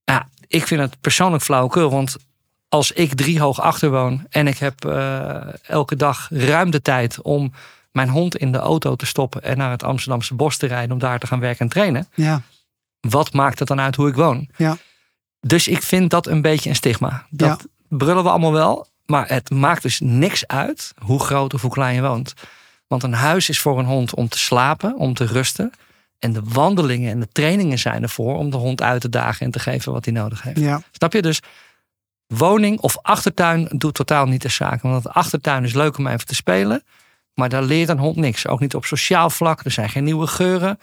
Ja, 0.05 0.29
ik 0.47 0.67
vind 0.67 0.81
het 0.81 1.01
persoonlijk 1.01 1.43
flauwekul, 1.43 1.91
want 1.91 2.17
als 2.69 2.93
ik 2.93 3.15
drie 3.15 3.41
hoog 3.41 3.61
achter 3.61 3.91
woon 3.91 4.27
en 4.31 4.47
ik 4.47 4.59
heb 4.59 4.85
elke 5.67 5.97
dag 5.97 6.29
ruim 6.31 6.71
de 6.71 6.83
tijd 6.83 7.23
om 7.23 7.53
mijn 7.93 8.09
hond 8.09 8.37
in 8.37 8.53
de 8.53 8.59
auto 8.59 8.97
te 8.97 9.07
stoppen 9.07 9.43
en 9.43 9.57
naar 9.57 9.71
het 9.71 9.83
Amsterdamse 9.83 10.35
bos 10.35 10.57
te 10.57 10.67
rijden 10.67 10.93
om 10.93 10.99
daar 10.99 11.19
te 11.19 11.27
gaan 11.27 11.41
werken 11.41 11.61
en 11.61 11.69
trainen. 11.69 12.09
Ja. 12.15 12.43
Wat 13.01 13.33
maakt 13.33 13.59
het 13.59 13.69
dan 13.69 13.81
uit 13.81 13.97
hoe 13.97 14.09
ik 14.09 14.15
woon? 14.15 14.49
Ja. 14.57 14.77
Dus 15.41 15.69
ik 15.69 15.83
vind 15.83 16.11
dat 16.11 16.27
een 16.27 16.43
beetje 16.43 16.69
een 16.69 16.77
stigma. 16.77 17.27
Dat 17.31 17.67
brullen 17.89 18.23
we 18.23 18.31
allemaal 18.31 18.53
wel. 18.53 18.91
Maar 19.07 19.29
het 19.29 19.51
maakt 19.51 19.83
dus 19.83 20.01
niks 20.01 20.47
uit 20.47 20.93
hoe 20.99 21.21
groot 21.21 21.55
of 21.55 21.61
hoe 21.63 21.71
klein 21.71 21.95
je 21.95 22.01
woont. 22.01 22.35
Want 22.87 23.03
een 23.03 23.13
huis 23.13 23.49
is 23.49 23.61
voor 23.61 23.79
een 23.79 23.85
hond 23.85 24.15
om 24.15 24.29
te 24.29 24.39
slapen, 24.39 24.97
om 24.97 25.15
te 25.15 25.25
rusten. 25.25 25.73
En 26.19 26.33
de 26.33 26.43
wandelingen 26.45 27.11
en 27.11 27.21
de 27.21 27.29
trainingen 27.33 27.79
zijn 27.79 28.03
ervoor 28.03 28.37
om 28.37 28.51
de 28.51 28.57
hond 28.57 28.83
uit 28.83 29.01
te 29.01 29.09
dagen 29.09 29.47
en 29.47 29.53
te 29.53 29.59
geven 29.59 29.93
wat 29.93 30.05
hij 30.05 30.15
nodig 30.15 30.43
heeft. 30.43 30.61
Ja. 30.61 30.83
Snap 30.91 31.13
je? 31.13 31.23
Dus 31.23 31.41
woning 32.27 32.81
of 32.81 32.99
achtertuin 32.99 33.69
doet 33.71 33.95
totaal 33.95 34.27
niet 34.27 34.43
de 34.43 34.49
zaak. 34.49 34.83
Want 34.83 35.03
de 35.03 35.13
achtertuin 35.13 35.65
is 35.65 35.73
leuk 35.73 35.99
om 35.99 36.07
even 36.07 36.27
te 36.27 36.35
spelen. 36.35 36.83
Maar 37.35 37.49
daar 37.49 37.63
leert 37.63 37.89
een 37.89 37.99
hond 37.99 38.17
niks. 38.17 38.47
Ook 38.47 38.61
niet 38.61 38.75
op 38.75 38.85
sociaal 38.85 39.31
vlak. 39.31 39.65
Er 39.65 39.71
zijn 39.71 39.89
geen 39.89 40.05
nieuwe 40.05 40.27
geuren. 40.27 40.79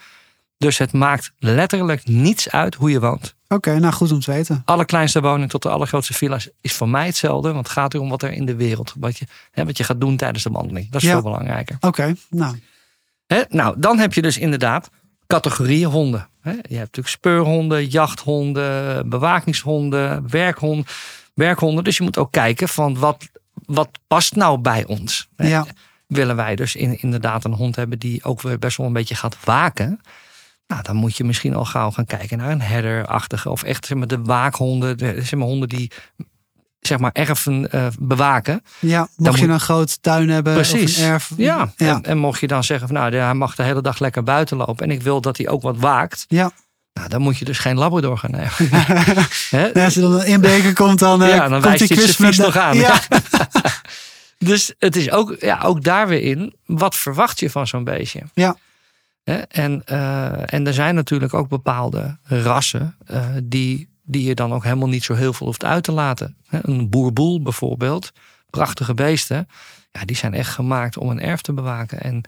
Dus 0.57 0.77
het 0.77 0.93
maakt 0.93 1.31
letterlijk 1.37 2.07
niets 2.07 2.49
uit 2.49 2.75
hoe 2.75 2.91
je 2.91 2.99
woont. 2.99 3.35
Oké, 3.53 3.79
nou 3.79 3.93
goed 3.93 4.11
om 4.11 4.19
te 4.19 4.31
weten. 4.31 4.61
Allerkleinste 4.65 5.21
woning 5.21 5.49
tot 5.49 5.61
de 5.61 5.69
allergrootste 5.69 6.13
villa's 6.13 6.49
is 6.61 6.73
voor 6.73 6.89
mij 6.89 7.05
hetzelfde. 7.05 7.51
Want 7.53 7.67
het 7.67 7.75
gaat 7.75 7.93
erom 7.93 8.09
wat 8.09 8.23
er 8.23 8.31
in 8.31 8.45
de 8.45 8.55
wereld, 8.55 8.93
wat 8.97 9.17
je, 9.17 9.25
hè, 9.51 9.65
wat 9.65 9.77
je 9.77 9.83
gaat 9.83 10.01
doen 10.01 10.17
tijdens 10.17 10.43
de 10.43 10.49
wandeling. 10.49 10.89
Dat 10.89 11.01
is 11.01 11.09
veel 11.09 11.21
belangrijker. 11.21 11.77
Oké, 11.79 12.15
nou. 12.29 12.59
Hè, 13.27 13.41
nou, 13.49 13.75
dan 13.79 13.99
heb 13.99 14.13
je 14.13 14.21
dus 14.21 14.37
inderdaad 14.37 14.89
categorieën 15.27 15.89
honden. 15.89 16.29
Hè. 16.41 16.51
Je 16.51 16.57
hebt 16.57 16.79
natuurlijk 16.79 17.07
speurhonden, 17.07 17.87
jachthonden, 17.87 19.09
bewakingshonden, 19.09 20.29
werkhonden, 20.29 20.85
werkhonden. 21.33 21.83
Dus 21.83 21.97
je 21.97 22.03
moet 22.03 22.17
ook 22.17 22.31
kijken 22.31 22.69
van 22.69 22.99
wat, 22.99 23.27
wat 23.65 23.89
past 24.07 24.35
nou 24.35 24.57
bij 24.57 24.85
ons. 24.85 25.29
Hè. 25.35 25.47
Ja. 25.47 25.65
Willen 26.07 26.35
wij 26.35 26.55
dus 26.55 26.75
in, 26.75 27.01
inderdaad 27.01 27.43
een 27.43 27.53
hond 27.53 27.75
hebben 27.75 27.99
die 27.99 28.23
ook 28.23 28.41
weer 28.41 28.59
best 28.59 28.77
wel 28.77 28.87
een 28.87 28.93
beetje 28.93 29.15
gaat 29.15 29.37
waken 29.43 30.01
nou, 30.69 30.81
dan 30.81 30.95
moet 30.95 31.17
je 31.17 31.23
misschien 31.23 31.55
al 31.55 31.65
gauw 31.65 31.91
gaan 31.91 32.05
kijken 32.05 32.37
naar 32.37 32.51
een 32.51 32.61
herderachtige 32.61 33.49
of 33.49 33.63
echt 33.63 33.85
zeg 33.85 33.97
maar, 33.97 34.07
de 34.07 34.21
waakhonden, 34.21 34.97
de, 34.97 35.13
zeg 35.15 35.39
maar, 35.39 35.47
honden 35.47 35.69
die 35.69 35.91
zeg 36.79 36.99
maar 36.99 37.11
erven 37.13 37.67
uh, 37.75 37.87
bewaken. 37.99 38.63
Ja, 38.79 39.07
mocht 39.15 39.39
je 39.39 39.47
een 39.47 39.59
groot 39.59 40.01
tuin 40.01 40.29
hebben 40.29 40.53
Precies. 40.53 40.97
of 40.97 41.03
een 41.03 41.09
erf. 41.09 41.31
Ja, 41.37 41.73
ja. 41.75 41.95
En, 41.95 42.03
en, 42.03 42.17
mocht 42.17 42.39
je 42.39 42.47
dan 42.47 42.63
zeggen 42.63 42.87
van 42.87 42.95
nou, 42.97 43.15
hij 43.15 43.33
mag 43.33 43.55
de 43.55 43.63
hele 43.63 43.81
dag 43.81 43.99
lekker 43.99 44.23
buiten 44.23 44.57
lopen 44.57 44.85
en 44.85 44.91
ik 44.91 45.01
wil 45.01 45.21
dat 45.21 45.37
hij 45.37 45.47
ook 45.47 45.61
wat 45.61 45.77
waakt. 45.77 46.25
Ja. 46.27 46.51
Nou, 46.93 47.09
dan 47.09 47.21
moet 47.21 47.37
je 47.37 47.45
dus 47.45 47.59
geen 47.59 47.77
Labrador 47.77 48.17
gaan 48.17 48.31
nemen. 48.31 48.51
als 49.85 49.95
er 49.95 50.01
dan 50.01 50.13
een 50.13 50.25
inbreker 50.25 50.73
komt, 50.73 50.99
dan, 50.99 51.23
uh, 51.23 51.29
ja, 51.29 51.47
dan 51.47 51.61
komt 51.61 51.77
die 51.77 51.87
quiz 51.87 52.17
met 52.17 52.37
nog 52.37 52.57
aan. 52.57 52.77
Ja. 52.77 53.01
dus 54.37 54.73
het 54.79 54.95
is 54.95 55.11
ook, 55.11 55.35
ja, 55.39 55.61
ook 55.61 55.83
daar 55.83 56.07
weer 56.07 56.21
in, 56.21 56.53
wat 56.65 56.95
verwacht 56.95 57.39
je 57.39 57.49
van 57.49 57.67
zo'n 57.67 57.83
beestje? 57.83 58.21
Ja. 58.33 58.55
En, 59.37 59.81
uh, 59.91 60.53
en 60.53 60.67
er 60.67 60.73
zijn 60.73 60.95
natuurlijk 60.95 61.33
ook 61.33 61.49
bepaalde 61.49 62.17
rassen 62.23 62.95
uh, 63.11 63.25
die, 63.43 63.89
die 64.03 64.23
je 64.23 64.35
dan 64.35 64.53
ook 64.53 64.63
helemaal 64.63 64.87
niet 64.87 65.03
zo 65.03 65.13
heel 65.13 65.33
veel 65.33 65.47
hoeft 65.47 65.65
uit 65.65 65.83
te 65.83 65.91
laten. 65.91 66.37
Een 66.49 66.89
boerboel 66.89 67.41
bijvoorbeeld, 67.41 68.11
prachtige 68.49 68.93
beesten, 68.93 69.47
ja, 69.91 70.05
die 70.05 70.15
zijn 70.15 70.33
echt 70.33 70.51
gemaakt 70.51 70.97
om 70.97 71.09
een 71.09 71.21
erf 71.21 71.41
te 71.41 71.53
bewaken. 71.53 72.01
En 72.01 72.23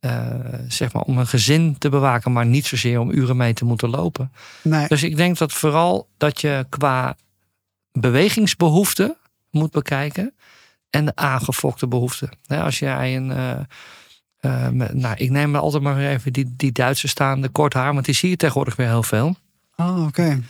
uh, 0.00 0.26
zeg 0.68 0.92
maar 0.92 1.02
om 1.02 1.18
een 1.18 1.26
gezin 1.26 1.78
te 1.78 1.88
bewaken, 1.88 2.32
maar 2.32 2.46
niet 2.46 2.66
zozeer 2.66 3.00
om 3.00 3.10
uren 3.10 3.36
mee 3.36 3.52
te 3.52 3.64
moeten 3.64 3.90
lopen. 3.90 4.32
Nee. 4.62 4.88
Dus 4.88 5.02
ik 5.02 5.16
denk 5.16 5.38
dat 5.38 5.52
vooral 5.52 6.08
dat 6.16 6.40
je 6.40 6.66
qua 6.68 7.16
bewegingsbehoeften 7.92 9.16
moet 9.50 9.70
bekijken 9.70 10.34
en 10.90 11.04
de 11.04 11.16
aangefokte 11.16 11.86
behoeften. 11.86 12.30
Als 12.46 12.78
jij 12.78 13.16
een 13.16 13.66
uh, 14.40 14.68
nou, 14.92 15.14
ik 15.16 15.30
neem 15.30 15.56
altijd 15.56 15.82
maar 15.82 15.98
even 15.98 16.32
die, 16.32 16.54
die 16.56 16.72
Duitse 16.72 17.08
staande 17.08 17.48
kort 17.48 17.74
haar, 17.74 17.92
want 17.92 18.04
die 18.04 18.14
zie 18.14 18.30
je 18.30 18.36
tegenwoordig 18.36 18.76
weer 18.76 18.86
heel 18.86 19.02
veel. 19.02 19.36
Oh, 19.76 20.06
oké. 20.06 20.40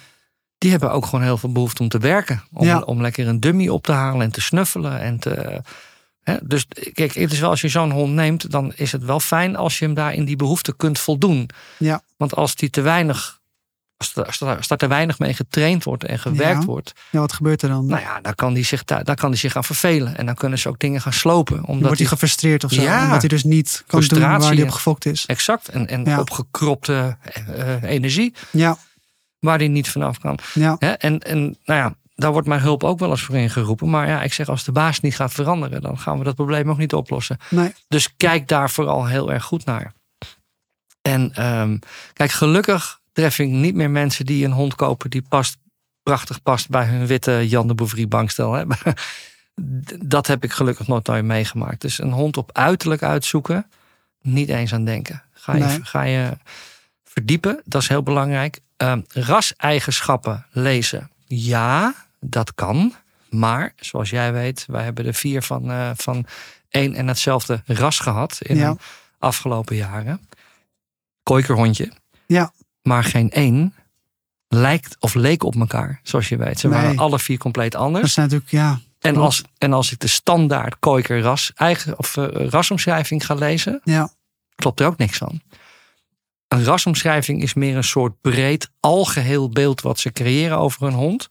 Die 0.59 0.71
hebben 0.71 0.93
ook 0.93 1.05
gewoon 1.07 1.25
heel 1.25 1.37
veel 1.39 1.53
behoefte 1.53 1.83
om 1.83 1.89
te 1.89 1.99
werken. 1.99 2.43
Om, 2.53 2.67
Ja. 2.67 2.79
om 2.81 3.01
lekker 3.01 3.29
een 3.29 3.41
dummy 3.41 3.69
op 3.69 3.85
te 3.85 3.93
halen 3.93 4.23
en 4.23 4.33
te 4.33 4.41
snuffelen. 4.41 5.01
En 5.01 5.19
te, 5.19 5.63
hè, 6.23 6.37
dus 6.43 6.67
kijk, 6.93 7.15
het 7.15 7.33
is 7.33 7.41
wel 7.41 7.51
als 7.51 7.61
je 7.61 7.69
zo'n 7.69 7.91
hond 7.91 8.13
neemt, 8.13 8.51
dan 8.51 8.73
is 8.77 8.93
het 8.93 9.05
wel 9.05 9.21
fijn 9.21 9.57
als 9.57 9.79
je 9.79 9.85
hem 9.85 9.95
daar 9.95 10.15
in 10.15 10.25
die 10.25 10.37
behoefte 10.37 10.77
kunt 10.77 10.99
voldoen. 10.99 11.49
Ja. 11.79 12.03
Want 12.17 12.35
als 12.35 12.55
die 12.55 12.71
te 12.71 12.81
weinig 12.81 13.40
Als, 14.01 14.17
er, 14.17 14.27
als, 14.27 14.41
er, 14.41 14.57
als 14.57 14.69
er 14.69 14.89
weinig 14.89 15.19
mee 15.19 15.35
getraind 15.35 15.85
wordt 15.85 16.05
en 16.05 16.19
gewerkt 16.19 16.65
wordt. 16.65 16.93
Ja, 17.11 17.21
wat 17.21 17.33
gebeurt 17.33 17.63
er 17.63 17.69
dan? 17.69 17.87
Nou 17.87 18.01
ja, 18.01 18.21
dan 18.21 18.35
kan 18.35 18.55
die 18.55 18.65
zich, 18.65 18.85
daar, 18.85 19.05
dan 19.05 19.15
kan 19.15 19.31
die 19.31 19.39
zich 19.39 19.53
gaan 19.53 19.65
vervelen. 19.65 20.17
En 20.17 20.27
dan 20.27 20.35
kunnen 20.35 20.59
ze 20.59 20.69
ook 20.69 20.79
dingen 20.79 21.01
gaan 21.01 21.13
slopen. 21.13 21.65
Omdat 21.65 21.83
wordt 21.83 21.99
hij 21.99 22.09
gefrustreerd 22.09 22.65
of 22.65 22.73
zo. 22.73 22.83
Ja, 22.83 23.05
omdat 23.05 23.21
hij 23.21 23.29
dus 23.29 23.45
niet 23.45 23.85
kan 23.87 24.01
doen 24.01 24.21
waar 24.21 24.41
hij 24.41 24.63
op 24.63 24.71
gefokt 24.71 25.07
is. 25.07 25.27
Exact. 25.27 25.69
En, 25.69 25.87
en 25.87 26.19
opgekropte 26.19 27.17
uh, 27.49 27.83
energie. 27.83 28.35
Ja. 28.51 28.77
Waar 29.39 29.59
hij 29.59 29.69
niet 29.69 29.89
vanaf 29.89 30.19
kan. 30.19 30.39
Ja. 30.55 30.77
En, 30.79 31.19
en 31.19 31.41
nou 31.65 31.81
ja, 31.81 31.95
daar 32.15 32.33
wordt 32.33 32.49
mijn 32.49 32.61
hulp 32.61 32.85
ook 32.85 32.99
wel 32.99 33.11
eens 33.11 33.23
voor 33.23 33.37
ingeroepen. 33.37 33.91
Maar 33.91 34.09
ja, 34.09 34.23
ik 34.23 34.33
zeg 34.33 34.49
als 34.49 34.65
de 34.65 34.73
baas 34.73 35.01
niet 35.01 35.17
gaat 35.17 35.33
veranderen, 35.33 35.83
dan 35.83 35.99
gaan 35.99 36.19
we 36.19 36.25
dat 36.25 36.35
probleem 36.35 36.71
ook 36.71 36.79
niet 36.79 36.95
oplossen. 36.95 37.39
Nee. 37.49 37.75
Dus 37.89 38.17
kijk 38.17 38.49
daar 38.49 38.71
vooral 38.71 39.07
heel 39.07 39.33
erg 39.33 39.45
goed 39.45 39.65
naar. 39.65 39.93
En 41.03 41.47
um, 41.47 41.79
kijk, 42.13 42.31
gelukkig 42.31 43.00
tref 43.21 43.39
ik 43.39 43.49
niet 43.49 43.75
meer 43.75 43.91
mensen 43.91 44.27
die 44.27 44.45
een 44.45 44.53
hond 44.53 44.75
kopen 44.75 45.11
die 45.11 45.23
past, 45.29 45.57
prachtig 46.03 46.43
past 46.43 46.69
bij 46.69 46.85
hun 46.85 47.07
witte 47.07 47.49
Jan 47.49 47.69
de 47.69 47.75
Bouvry 47.75 48.09
bankstel. 48.09 48.53
Hè? 48.53 48.65
dat 50.17 50.27
heb 50.27 50.45
ik 50.45 50.53
gelukkig 50.53 50.87
nog 50.87 51.03
nooit 51.03 51.25
meegemaakt. 51.25 51.81
Dus 51.81 51.99
een 51.99 52.13
hond 52.13 52.37
op 52.37 52.51
uiterlijk 52.53 53.03
uitzoeken, 53.03 53.71
niet 54.21 54.49
eens 54.49 54.73
aan 54.73 54.85
denken. 54.85 55.23
Ga 55.33 55.57
je, 55.57 55.79
ga 55.83 56.03
je 56.03 56.37
verdiepen, 57.05 57.63
dat 57.65 57.83
is 57.83 57.89
heel 57.89 58.03
belangrijk. 58.03 58.61
Um, 58.77 59.05
raseigenschappen 59.09 60.47
lezen, 60.51 61.11
ja, 61.27 61.95
dat 62.21 62.55
kan. 62.55 62.95
Maar 63.31 63.73
zoals 63.77 64.11
jij 64.11 64.33
weet, 64.33 64.65
wij 64.67 64.85
hebben 64.85 65.07
er 65.07 65.15
vier 65.15 65.43
van, 65.43 65.71
uh, 65.71 65.91
van 65.95 66.27
één 66.69 66.95
en 66.95 67.09
hetzelfde 67.09 67.63
ras 67.67 67.99
gehad 67.99 68.39
in 68.43 68.57
de 68.59 68.77
afgelopen 69.19 69.77
jaren. 69.77 70.21
Koikerhondje. 71.23 71.93
Ja. 72.27 72.53
Maar 72.83 73.05
geen 73.05 73.31
één 73.31 73.75
lijkt 74.49 74.97
of 75.01 75.15
leek 75.15 75.43
op 75.43 75.55
elkaar, 75.55 76.01
zoals 76.03 76.29
je 76.29 76.37
weet. 76.37 76.61
Ze 76.61 76.69
waren 76.69 76.99
alle 76.99 77.19
vier 77.19 77.39
compleet 77.39 77.75
anders. 77.75 78.01
Dat 78.01 78.11
is 78.11 78.17
natuurlijk, 78.17 78.51
ja. 78.51 78.81
En 78.99 79.17
als, 79.17 79.43
en 79.59 79.73
als 79.73 79.93
ik 79.93 79.99
de 79.99 80.09
standaard 80.09 80.79
koiker 80.79 81.21
ras, 81.21 81.53
eigen, 81.55 81.99
of, 81.99 82.17
uh, 82.17 82.27
rasomschrijving 82.31 83.27
ga 83.27 83.35
lezen, 83.35 83.81
ja. 83.85 84.11
klopt 84.55 84.81
er 84.81 84.87
ook 84.87 84.99
niks 84.99 85.19
van. 85.19 85.41
Een 86.49 86.65
rasomschrijving 86.65 87.43
is 87.43 87.55
meer 87.55 87.77
een 87.77 87.85
soort 87.85 88.21
breed, 88.21 88.71
algeheel 88.81 89.49
beeld 89.49 89.81
wat 89.81 89.99
ze 89.99 90.13
creëren 90.13 90.59
over 90.59 90.87
een 90.87 90.93
hond. 90.93 91.29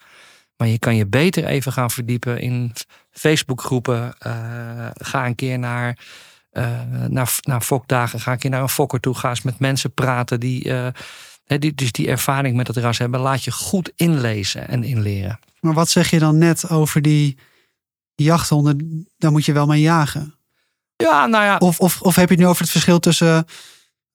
Maar 0.57 0.67
je 0.67 0.79
kan 0.79 0.95
je 0.95 1.07
beter 1.07 1.45
even 1.45 1.71
gaan 1.71 1.91
verdiepen 1.91 2.41
in 2.41 2.73
Facebookgroepen. 3.11 4.15
Uh, 4.27 4.87
ga 4.93 5.25
een 5.25 5.35
keer 5.35 5.59
naar, 5.59 5.97
uh, 6.51 6.81
naar, 7.07 7.37
naar 7.41 7.61
fokdagen. 7.61 8.19
Ga 8.19 8.31
een 8.31 8.37
keer 8.37 8.49
naar 8.49 8.61
een 8.61 8.69
fokker 8.69 8.99
toe. 8.99 9.15
Ga 9.15 9.29
eens 9.29 9.41
met 9.41 9.59
mensen 9.59 9.93
praten 9.93 10.39
die, 10.39 10.73
die 11.57 11.73
dus 11.75 11.91
die 11.91 12.07
ervaring 12.07 12.55
met 12.55 12.67
het 12.67 12.77
ras 12.77 12.97
hebben. 12.97 13.19
Laat 13.19 13.43
je 13.43 13.51
goed 13.51 13.91
inlezen 13.95 14.67
en 14.67 14.83
inleren. 14.83 15.39
Maar 15.59 15.73
wat 15.73 15.89
zeg 15.89 16.09
je 16.09 16.19
dan 16.19 16.37
net 16.37 16.69
over 16.69 17.01
die 17.01 17.37
jachthonden? 18.15 19.07
Daar 19.17 19.31
moet 19.31 19.45
je 19.45 19.53
wel 19.53 19.65
mee 19.65 19.81
jagen. 19.81 20.35
Ja, 20.95 21.25
nou 21.25 21.43
ja. 21.43 21.57
Of, 21.57 21.79
of, 21.79 22.01
of 22.01 22.15
heb 22.15 22.27
je 22.27 22.33
het 22.33 22.43
nu 22.43 22.49
over 22.49 22.61
het 22.61 22.71
verschil 22.71 22.99
tussen 22.99 23.45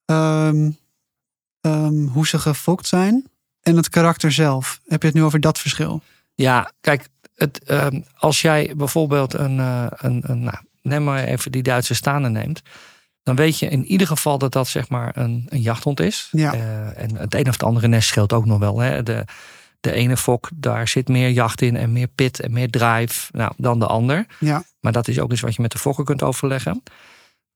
um, 0.04 0.78
um, 1.60 2.06
hoe 2.06 2.26
ze 2.26 2.38
gefokt 2.38 2.86
zijn 2.86 3.26
en 3.62 3.76
het 3.76 3.88
karakter 3.88 4.32
zelf? 4.32 4.80
Heb 4.86 5.00
je 5.00 5.06
het 5.08 5.16
nu 5.16 5.22
over 5.22 5.40
dat 5.40 5.58
verschil? 5.58 6.02
Ja, 6.34 6.72
kijk, 6.80 7.08
het, 7.34 7.60
uh, 7.66 7.86
als 8.16 8.40
jij 8.40 8.72
bijvoorbeeld 8.76 9.34
een, 9.34 9.56
uh, 9.56 9.86
een, 9.90 10.22
een 10.26 10.42
nou, 10.42 10.56
neem 10.82 11.04
maar 11.04 11.24
even 11.24 11.52
die 11.52 11.62
Duitse 11.62 11.94
staande 11.94 12.28
neemt. 12.28 12.62
Dan 13.24 13.36
weet 13.36 13.58
je 13.58 13.68
in 13.68 13.84
ieder 13.84 14.06
geval 14.06 14.38
dat 14.38 14.52
dat 14.52 14.68
zeg 14.68 14.88
maar 14.88 15.16
een, 15.16 15.46
een 15.48 15.60
jachthond 15.60 16.00
is. 16.00 16.28
Ja. 16.30 16.54
Uh, 16.54 16.98
en 16.98 17.16
het 17.16 17.34
een 17.34 17.46
of 17.46 17.52
het 17.52 17.62
andere 17.62 17.88
nest 17.88 18.08
scheelt 18.08 18.32
ook 18.32 18.46
nog 18.46 18.58
wel. 18.58 18.78
Hè. 18.78 19.02
De, 19.02 19.24
de 19.80 19.92
ene 19.92 20.16
fok, 20.16 20.48
daar 20.54 20.88
zit 20.88 21.08
meer 21.08 21.30
jacht 21.30 21.62
in 21.62 21.76
en 21.76 21.92
meer 21.92 22.06
pit 22.06 22.40
en 22.40 22.52
meer 22.52 22.70
drive 22.70 23.28
nou, 23.32 23.52
dan 23.56 23.78
de 23.78 23.86
ander. 23.86 24.26
Ja. 24.40 24.64
Maar 24.80 24.92
dat 24.92 25.08
is 25.08 25.18
ook 25.18 25.32
iets 25.32 25.40
wat 25.40 25.54
je 25.54 25.62
met 25.62 25.72
de 25.72 25.78
fokker 25.78 26.04
kunt 26.04 26.22
overleggen. 26.22 26.82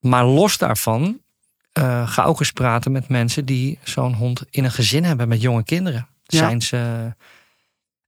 Maar 0.01 0.25
los 0.25 0.59
daarvan, 0.59 1.19
uh, 1.79 2.09
ga 2.09 2.25
ook 2.25 2.41
eens 2.41 2.53
praten 2.53 2.93
met 2.93 3.09
mensen 3.09 3.45
die 3.45 3.79
zo'n 3.83 4.15
hond 4.15 4.43
in 4.51 4.65
een 4.65 4.71
gezin 4.71 5.05
hebben 5.05 5.29
met 5.29 5.43
jonge 5.43 5.65
kinderen. 5.65 6.07
Ja. 6.23 6.39
Zijn 6.39 6.63
ze 6.63 7.13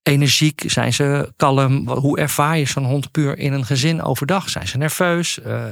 energiek? 0.02 0.62
Zijn 0.66 0.92
ze 0.92 1.32
kalm? 1.36 1.88
Hoe 1.88 2.18
ervaar 2.18 2.58
je 2.58 2.64
zo'n 2.64 2.84
hond 2.84 3.10
puur 3.10 3.38
in 3.38 3.52
een 3.52 3.64
gezin 3.64 4.02
overdag? 4.02 4.48
Zijn 4.48 4.68
ze 4.68 4.76
nerveus? 4.76 5.38
Uh, 5.46 5.64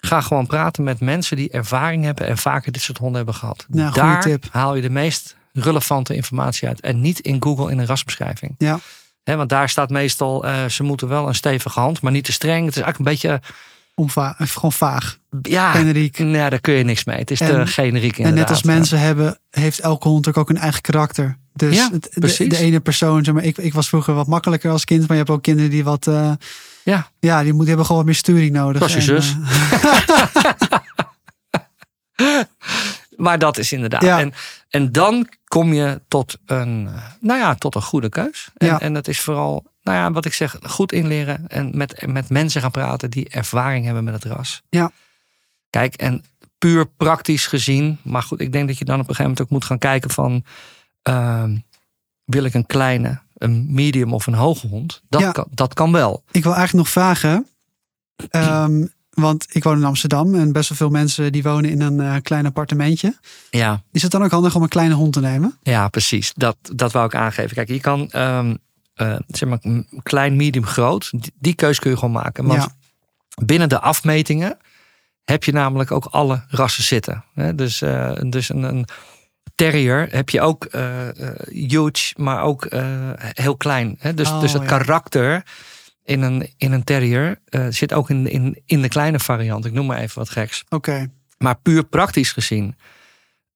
ga 0.00 0.20
gewoon 0.20 0.46
praten 0.46 0.84
met 0.84 1.00
mensen 1.00 1.36
die 1.36 1.50
ervaring 1.50 2.04
hebben 2.04 2.26
en 2.26 2.38
vaker 2.38 2.72
dit 2.72 2.82
soort 2.82 2.98
honden 2.98 3.16
hebben 3.16 3.34
gehad. 3.34 3.66
Ja, 3.70 3.90
Daar 3.90 4.20
tip. 4.20 4.44
haal 4.50 4.74
je 4.74 4.82
de 4.82 4.90
meest 4.90 5.36
relevante 5.52 6.14
informatie 6.14 6.68
uit. 6.68 6.80
En 6.80 7.00
niet 7.00 7.20
in 7.20 7.42
Google 7.42 7.70
in 7.70 7.78
een 7.78 7.86
rasbeschrijving. 7.86 8.54
Ja. 8.58 8.78
He, 9.22 9.36
want 9.36 9.48
daar 9.48 9.68
staat 9.68 9.90
meestal, 9.90 10.46
uh, 10.46 10.64
ze 10.64 10.82
moeten 10.82 11.08
wel 11.08 11.28
een 11.28 11.34
stevige 11.34 11.80
hand, 11.80 12.00
maar 12.00 12.12
niet 12.12 12.24
te 12.24 12.32
streng. 12.32 12.64
Het 12.64 12.76
is 12.76 12.82
eigenlijk 12.82 12.98
een 12.98 13.30
beetje... 13.30 13.40
Onva 13.94 14.34
gewoon 14.38 14.72
vaag. 14.72 15.18
Ja, 15.42 15.72
generiek. 15.72 16.18
Ja, 16.18 16.50
daar 16.50 16.60
kun 16.60 16.74
je 16.74 16.84
niks 16.84 17.04
mee. 17.04 17.18
Het 17.18 17.30
is 17.30 17.40
en, 17.40 17.46
te 17.48 17.66
generiek 17.66 18.16
inderdaad. 18.16 18.32
En 18.32 18.34
net 18.34 18.50
als 18.50 18.62
mensen 18.62 18.98
hebben, 18.98 19.38
heeft 19.50 19.80
elke 19.80 20.08
hond 20.08 20.36
ook 20.36 20.50
een 20.50 20.56
eigen 20.56 20.80
karakter. 20.80 21.36
Dus 21.52 21.76
ja, 21.76 21.90
de, 21.90 22.46
de, 22.48 22.56
ene 22.56 22.80
persoon, 22.80 23.24
zeg 23.24 23.34
maar, 23.34 23.44
ik, 23.44 23.58
ik 23.58 23.72
was 23.72 23.88
vroeger 23.88 24.14
wat 24.14 24.26
makkelijker 24.26 24.70
als 24.70 24.84
kind, 24.84 25.00
maar 25.00 25.10
je 25.10 25.22
hebt 25.22 25.30
ook 25.30 25.42
kinderen 25.42 25.70
die 25.70 25.84
wat, 25.84 26.06
uh, 26.06 26.32
ja, 26.84 27.10
ja, 27.18 27.42
die, 27.42 27.52
moet, 27.52 27.66
hebben 27.66 27.86
gewoon 27.86 28.04
meer 28.04 28.14
sturing 28.14 28.52
nodig. 28.52 28.78
Zoals 28.78 28.94
je 28.94 29.00
zus. 29.00 29.36
Uh, 32.16 32.40
maar 33.24 33.38
dat 33.38 33.58
is 33.58 33.72
inderdaad. 33.72 34.02
Ja. 34.02 34.20
En, 34.20 34.32
en 34.68 34.92
dan 34.92 35.28
kom 35.44 35.72
je 35.72 36.00
tot 36.08 36.38
een, 36.46 36.88
nou 37.20 37.38
ja, 37.38 37.54
tot 37.54 37.74
een 37.74 37.82
goede 37.82 38.08
keus. 38.08 38.48
En, 38.56 38.66
ja. 38.66 38.80
en 38.80 38.94
dat 38.94 39.08
is 39.08 39.20
vooral, 39.20 39.64
nou 39.82 39.98
ja, 39.98 40.12
wat 40.12 40.24
ik 40.24 40.34
zeg, 40.34 40.56
goed 40.62 40.92
inleren 40.92 41.48
en 41.48 41.76
met, 41.76 42.06
met 42.06 42.28
mensen 42.28 42.60
gaan 42.60 42.70
praten 42.70 43.10
die 43.10 43.28
ervaring 43.28 43.84
hebben 43.84 44.04
met 44.04 44.14
het 44.14 44.24
ras. 44.24 44.62
Ja. 44.68 44.90
Kijk, 45.70 45.94
en 45.94 46.24
puur 46.58 46.86
praktisch 46.86 47.46
gezien, 47.46 47.98
maar 48.02 48.22
goed, 48.22 48.40
ik 48.40 48.52
denk 48.52 48.68
dat 48.68 48.78
je 48.78 48.84
dan 48.84 49.00
op 49.00 49.08
een 49.08 49.14
gegeven 49.14 49.30
moment 49.30 49.42
ook 49.42 49.50
moet 49.50 49.64
gaan 49.64 49.78
kijken 49.78 50.10
van, 50.10 50.44
uh, 51.08 51.44
wil 52.24 52.44
ik 52.44 52.54
een 52.54 52.66
kleine, 52.66 53.20
een 53.40 53.66
medium 53.74 54.12
of 54.14 54.26
een 54.26 54.34
hoge 54.34 54.66
hond? 54.66 55.02
Dat, 55.08 55.20
ja. 55.20 55.30
kan, 55.30 55.46
dat 55.50 55.74
kan 55.74 55.92
wel. 55.92 56.22
Ik 56.30 56.42
wil 56.42 56.54
eigenlijk 56.54 56.84
nog 56.84 56.92
vragen, 56.92 57.46
um, 58.30 58.92
want 59.10 59.46
ik 59.48 59.64
woon 59.64 59.78
in 59.78 59.84
Amsterdam 59.84 60.34
en 60.34 60.52
best 60.52 60.68
wel 60.68 60.78
veel 60.78 60.90
mensen 60.90 61.32
die 61.32 61.42
wonen 61.42 61.70
in 61.70 61.80
een 61.80 62.00
uh, 62.00 62.16
klein 62.22 62.46
appartementje. 62.46 63.18
Ja. 63.50 63.82
Is 63.92 64.02
het 64.02 64.10
dan 64.10 64.22
ook 64.22 64.30
handig 64.30 64.54
om 64.54 64.62
een 64.62 64.68
kleine 64.68 64.94
hond 64.94 65.12
te 65.12 65.20
nemen? 65.20 65.58
Ja, 65.62 65.88
precies. 65.88 66.32
Dat, 66.34 66.56
dat 66.74 66.92
wou 66.92 67.06
ik 67.06 67.14
aangeven. 67.14 67.54
Kijk, 67.54 67.68
je 67.68 67.80
kan 67.80 68.10
um, 68.16 68.58
uh, 68.96 69.16
zeg 69.26 69.48
maar 69.48 69.84
klein, 70.02 70.36
medium, 70.36 70.66
groot. 70.66 71.10
Die, 71.10 71.32
die 71.38 71.54
keus 71.54 71.78
kun 71.78 71.90
je 71.90 71.96
gewoon 71.96 72.14
maken. 72.14 72.44
Want 72.44 72.62
ja. 72.62 72.68
binnen 73.44 73.68
de 73.68 73.80
afmetingen 73.80 74.58
heb 75.24 75.44
je 75.44 75.52
namelijk 75.52 75.90
ook 75.90 76.04
alle 76.04 76.44
rassen 76.48 76.84
zitten. 76.84 77.24
Dus, 77.54 77.80
uh, 77.80 78.12
dus 78.26 78.48
een, 78.48 78.62
een, 78.62 78.86
terrier 79.64 80.08
heb 80.10 80.30
je 80.30 80.40
ook 80.40 80.68
uh, 80.74 81.08
huge, 81.48 82.14
maar 82.16 82.42
ook 82.42 82.68
heel 83.18 83.56
klein. 83.56 83.98
Dus, 84.14 84.28
oh, 84.28 84.40
dus 84.40 84.52
het 84.52 84.62
ja. 84.62 84.68
karakter 84.68 85.42
in 86.04 86.22
een, 86.22 86.52
in 86.56 86.72
een 86.72 86.84
terrier 86.84 87.40
zit 87.68 87.92
ook 87.92 88.10
in, 88.10 88.26
in, 88.30 88.62
in 88.66 88.82
de 88.82 88.88
kleine 88.88 89.18
variant. 89.18 89.64
Ik 89.64 89.72
noem 89.72 89.86
maar 89.86 89.98
even 89.98 90.18
wat 90.18 90.30
geks. 90.30 90.64
Oké. 90.68 90.74
Okay. 90.74 91.10
Maar 91.38 91.56
puur 91.56 91.84
praktisch 91.84 92.32
gezien 92.32 92.76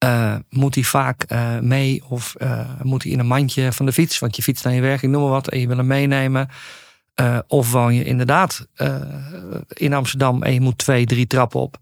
uh, 0.04 0.37
moet 0.49 0.75
hij 0.75 0.84
vaak 0.84 1.25
uh, 1.32 1.58
mee 1.58 2.02
of 2.08 2.34
uh, 2.38 2.61
moet 2.82 3.02
hij 3.02 3.12
in 3.12 3.18
een 3.18 3.26
mandje 3.26 3.73
van 3.73 3.87
de 3.87 3.92
fiets, 3.92 4.18
want 4.18 4.37
je 4.37 4.42
fietst 4.42 4.64
naar 4.64 4.75
je 4.75 4.80
werk, 4.80 5.02
ik 5.02 5.08
noem 5.08 5.23
maar 5.23 5.30
wat, 5.30 5.49
en 5.49 5.61
je 5.61 5.66
wil 5.66 5.76
hem 5.76 5.87
meenemen. 5.87 6.49
Of 7.46 7.73
woon 7.73 7.94
je 7.94 8.04
inderdaad 8.04 8.66
in 9.68 9.92
Amsterdam 9.92 10.42
en 10.42 10.52
je 10.52 10.61
moet 10.61 10.78
twee, 10.78 11.06
drie 11.06 11.26
trappen 11.26 11.61
op. 11.61 11.78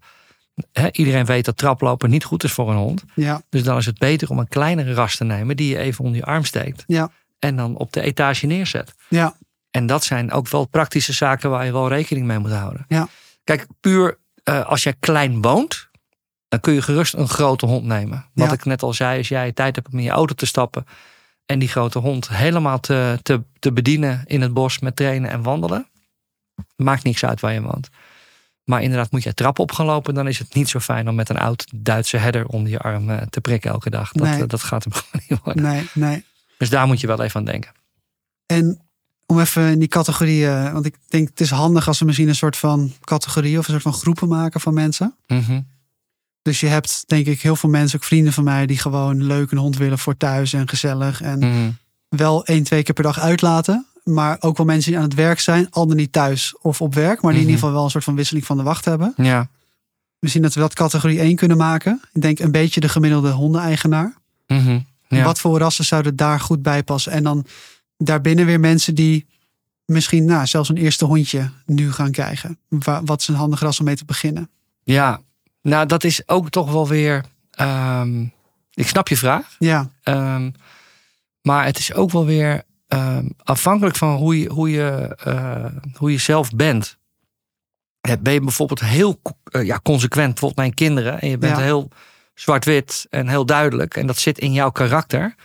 He, 0.71 0.87
iedereen 0.91 1.25
weet 1.25 1.45
dat 1.45 1.57
traplopen 1.57 2.09
niet 2.09 2.23
goed 2.23 2.43
is 2.43 2.51
voor 2.51 2.69
een 2.69 2.77
hond. 2.77 3.03
Ja. 3.15 3.41
Dus 3.49 3.63
dan 3.63 3.77
is 3.77 3.85
het 3.85 3.97
beter 3.97 4.29
om 4.29 4.39
een 4.39 4.47
kleinere 4.47 4.93
ras 4.93 5.15
te 5.15 5.23
nemen 5.23 5.55
die 5.55 5.69
je 5.69 5.77
even 5.77 6.03
onder 6.03 6.19
je 6.19 6.25
arm 6.25 6.43
steekt. 6.43 6.83
Ja. 6.87 7.11
En 7.39 7.55
dan 7.55 7.75
op 7.77 7.93
de 7.93 8.01
etage 8.01 8.45
neerzet. 8.45 8.93
Ja. 9.09 9.35
En 9.71 9.85
dat 9.85 10.03
zijn 10.03 10.31
ook 10.31 10.47
wel 10.47 10.65
praktische 10.65 11.13
zaken 11.13 11.49
waar 11.49 11.65
je 11.65 11.71
wel 11.71 11.87
rekening 11.87 12.25
mee 12.25 12.39
moet 12.39 12.51
houden. 12.51 12.85
Ja. 12.87 13.07
Kijk, 13.43 13.67
puur 13.79 14.17
uh, 14.43 14.65
als 14.65 14.83
jij 14.83 14.93
klein 14.99 15.41
woont, 15.41 15.89
dan 16.47 16.59
kun 16.59 16.73
je 16.73 16.81
gerust 16.81 17.13
een 17.13 17.29
grote 17.29 17.65
hond 17.65 17.85
nemen. 17.85 18.25
Wat 18.33 18.47
ja. 18.47 18.53
ik 18.53 18.65
net 18.65 18.83
al 18.83 18.93
zei, 18.93 19.17
als 19.17 19.27
jij 19.27 19.51
tijd 19.51 19.75
hebt 19.75 19.87
om 19.91 19.97
in 19.97 20.03
je 20.03 20.09
auto 20.09 20.33
te 20.33 20.45
stappen 20.45 20.85
en 21.45 21.59
die 21.59 21.67
grote 21.67 21.99
hond 21.99 22.29
helemaal 22.29 22.79
te, 22.79 23.19
te, 23.21 23.43
te 23.59 23.73
bedienen 23.73 24.21
in 24.25 24.41
het 24.41 24.53
bos 24.53 24.79
met 24.79 24.95
trainen 24.95 25.29
en 25.29 25.43
wandelen, 25.43 25.87
maakt 26.75 27.03
niks 27.03 27.25
uit 27.25 27.39
waar 27.39 27.53
je 27.53 27.61
woont. 27.61 27.89
Maar 28.63 28.81
inderdaad, 28.81 29.11
moet 29.11 29.23
je 29.23 29.33
trappen 29.33 29.63
op 29.63 29.71
gaan 29.71 29.85
lopen, 29.85 30.13
dan 30.13 30.27
is 30.27 30.39
het 30.39 30.53
niet 30.53 30.69
zo 30.69 30.79
fijn 30.79 31.09
om 31.09 31.15
met 31.15 31.29
een 31.29 31.37
oud 31.37 31.65
Duitse 31.75 32.17
herder 32.17 32.45
onder 32.45 32.71
je 32.71 32.79
arm 32.79 33.09
uh, 33.09 33.21
te 33.21 33.41
prikken 33.41 33.71
elke 33.71 33.89
dag. 33.89 34.11
Dat, 34.11 34.27
nee. 34.27 34.41
uh, 34.41 34.47
dat 34.47 34.63
gaat 34.63 34.83
hem 34.83 34.93
gewoon 35.01 35.23
niet 35.29 35.39
worden. 35.43 35.63
Nee, 35.63 35.89
nee. 35.93 36.25
Dus 36.57 36.69
daar 36.69 36.87
moet 36.87 37.01
je 37.01 37.07
wel 37.07 37.21
even 37.21 37.39
aan 37.39 37.45
denken. 37.45 37.71
En 38.45 38.79
om 39.25 39.39
even 39.39 39.71
in 39.71 39.79
die 39.79 39.87
categorieën, 39.87 40.73
want 40.73 40.85
ik 40.85 40.95
denk 41.07 41.29
het 41.29 41.41
is 41.41 41.49
handig 41.49 41.87
als 41.87 41.99
we 41.99 42.05
misschien 42.05 42.27
een 42.27 42.35
soort 42.35 42.57
van 42.57 42.93
categorie 43.03 43.57
of 43.57 43.65
een 43.65 43.71
soort 43.71 43.83
van 43.83 43.93
groepen 43.93 44.27
maken 44.27 44.61
van 44.61 44.73
mensen. 44.73 45.15
Mm 45.27 45.39
-hmm. 45.43 45.65
Dus 46.41 46.51
Dus 46.53 46.59
je 46.59 46.67
hebt 46.67 47.03
denk 47.07 47.25
ik 47.25 47.41
heel 47.41 47.55
veel 47.55 47.69
mensen, 47.69 47.99
ook 47.99 48.05
vrienden 48.05 48.33
van 48.33 48.43
mij, 48.43 48.65
die 48.65 48.77
gewoon 48.77 49.23
leuk 49.23 49.51
een 49.51 49.57
hond 49.57 49.77
willen 49.77 49.99
voor 49.99 50.17
thuis 50.17 50.53
en 50.53 50.69
gezellig. 50.69 51.21
En 51.21 51.39
Mhm. 51.39 51.71
wel 52.09 52.45
één, 52.45 52.63
twee 52.63 52.83
keer 52.83 52.93
per 52.93 53.03
dag 53.03 53.19
uitlaten. 53.19 53.85
Maar 54.03 54.37
ook 54.39 54.57
wel 54.57 54.65
mensen 54.65 54.89
die 54.91 54.99
aan 54.99 55.05
het 55.05 55.13
werk 55.15 55.39
zijn, 55.39 55.67
al 55.69 55.87
dan 55.87 55.95
niet 55.97 56.11
thuis 56.11 56.57
of 56.61 56.81
op 56.81 56.93
werk. 56.93 57.21
Maar 57.21 57.31
die 57.31 57.41
in 57.41 57.45
Mhm. 57.47 57.53
ieder 57.55 57.55
geval 57.55 57.71
wel 57.73 57.83
een 57.83 57.89
soort 57.91 58.03
van 58.03 58.15
wisseling 58.15 58.45
van 58.45 58.57
de 58.57 58.63
wacht 58.63 58.85
hebben. 58.85 59.13
Ja. 59.17 59.47
Misschien 60.19 60.41
dat 60.43 60.53
we 60.53 60.59
dat 60.59 60.73
categorie 60.73 61.19
1 61.21 61.35
kunnen 61.35 61.57
maken. 61.57 62.01
Ik 62.13 62.21
denk 62.21 62.39
een 62.39 62.51
beetje 62.51 62.79
de 62.79 62.89
gemiddelde 62.89 63.29
hondeneigenaar. 63.31 64.15
Mhm. 64.47 64.79
Ja. 65.07 65.23
Wat 65.23 65.39
voor 65.39 65.59
rassen 65.59 65.85
zouden 65.85 66.15
daar 66.15 66.39
goed 66.39 66.61
bij 66.61 66.83
passen? 66.83 67.11
En 67.11 67.23
dan 67.23 67.45
daarbinnen 67.97 68.45
weer 68.45 68.59
mensen 68.59 68.95
die 68.95 69.25
misschien 69.85 70.25
nou, 70.25 70.45
zelfs 70.45 70.69
een 70.69 70.77
eerste 70.77 71.05
hondje 71.05 71.49
nu 71.65 71.91
gaan 71.91 72.11
krijgen. 72.11 72.57
Wa- 72.67 73.03
Wat 73.03 73.21
is 73.21 73.27
een 73.27 73.35
handig 73.35 73.59
ras 73.59 73.79
om 73.79 73.85
mee 73.85 73.95
te 73.95 74.05
beginnen? 74.05 74.49
ja, 74.83 75.21
nou 75.61 75.85
dat 75.85 76.03
is 76.03 76.27
ook 76.27 76.49
toch 76.49 76.71
wel 76.71 76.87
weer. 76.87 77.23
ehm, 77.51 78.21
ik 78.73 78.87
snap 78.87 79.07
je 79.07 79.17
vraag. 79.17 79.55
Ja, 79.59 79.89
Ehm, 80.03 80.51
maar 81.41 81.65
het 81.65 81.77
is 81.77 81.93
ook 81.93 82.11
wel 82.11 82.25
weer 82.25 82.63
ehm, 82.97 83.25
afhankelijk 83.43 83.95
van 83.95 84.15
hoe 84.15 84.39
je, 84.39 84.49
hoe, 84.49 84.69
je, 84.69 85.15
eh, 85.23 85.65
hoe 85.97 86.11
je 86.11 86.17
zelf 86.17 86.49
bent. 86.55 86.97
Ben 88.19 88.33
je 88.33 88.39
bijvoorbeeld 88.41 88.79
heel 88.79 89.19
eh, 89.43 89.65
ja, 89.65 89.79
consequent, 89.83 90.27
bijvoorbeeld 90.29 90.59
mijn 90.59 90.73
kinderen, 90.73 91.21
en 91.21 91.29
je 91.29 91.37
bent 91.37 91.57
Ja. 91.57 91.63
heel 91.63 91.89
zwart-wit 92.33 93.07
en 93.09 93.27
heel 93.27 93.45
duidelijk, 93.45 93.97
en 93.97 94.07
dat 94.07 94.17
zit 94.17 94.39
in 94.39 94.53
jouw 94.53 94.69
karakter. 94.71 95.35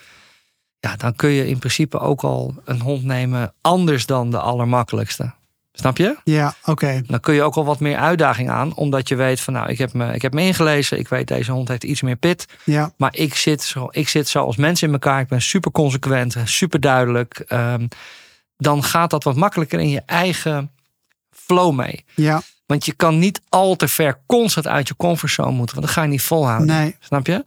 Ja, 0.81 0.97
dan 0.97 1.15
kun 1.17 1.31
je 1.31 1.49
in 1.49 1.59
principe 1.59 1.99
ook 1.99 2.23
al 2.23 2.55
een 2.65 2.81
hond 2.81 3.05
nemen 3.05 3.55
anders 3.61 4.07
dan 4.07 4.31
de 4.31 4.39
allermakkelijkste. 4.41 5.33
Snap 5.73 5.97
je? 5.97 6.17
ja 6.25 6.55
oké. 6.65 7.03
Dan 7.07 7.21
kun 7.21 7.35
je 7.35 7.43
ook 7.43 7.55
al 7.55 7.65
wat 7.65 7.81
meer 7.81 7.97
uitdaging 7.97 8.51
aan, 8.51 8.75
omdat 8.75 9.09
je 9.09 9.15
weet 9.17 9.41
van 9.41 9.53
nou, 9.53 9.69
ik 9.69 9.79
heb 9.79 9.93
me, 9.93 10.13
ik 10.15 10.23
heb 10.23 10.33
me 10.33 10.43
ingelezen, 10.43 10.99
ik 10.99 11.09
weet 11.09 11.29
deze 11.29 11.53
hond 11.53 11.69
heeft 11.69 11.85
iets 11.85 12.03
meer 12.03 12.17
pit. 12.17 12.47
Ja, 12.65 12.93
Maar 12.97 13.17
ik 13.17 13.35
zit, 13.35 13.63
zo, 13.63 13.89
ik 13.91 14.09
zit 14.09 14.29
zoals 14.29 14.57
mensen 14.57 14.87
in 14.87 14.93
elkaar. 14.93 15.21
Ik 15.21 15.29
ben 15.29 15.43
super 15.43 15.71
consequent, 15.71 16.37
super 16.45 16.81
duidelijk. 16.81 17.39
Ehm, 17.47 17.87
dan 18.57 18.83
gaat 18.85 19.11
dat 19.11 19.25
wat 19.25 19.37
makkelijker 19.37 19.81
in 19.81 19.89
je 19.91 20.03
eigen 20.07 20.71
flow 21.31 21.75
mee. 21.75 22.05
ja, 22.15 22.43
Want 22.67 22.85
je 22.85 22.93
kan 22.93 23.19
niet 23.19 23.41
al 23.49 23.77
te 23.77 23.89
ver 23.89 24.21
constant 24.27 24.67
uit 24.67 24.89
je 24.89 24.97
comfortzone 24.97 25.51
moeten. 25.51 25.75
Want 25.75 25.87
dan 25.87 25.95
ga 25.97 26.03
je 26.03 26.09
niet 26.09 26.23
volhouden. 26.23 26.67
nee. 26.67 26.97
Snap 27.01 27.27
je? 27.27 27.45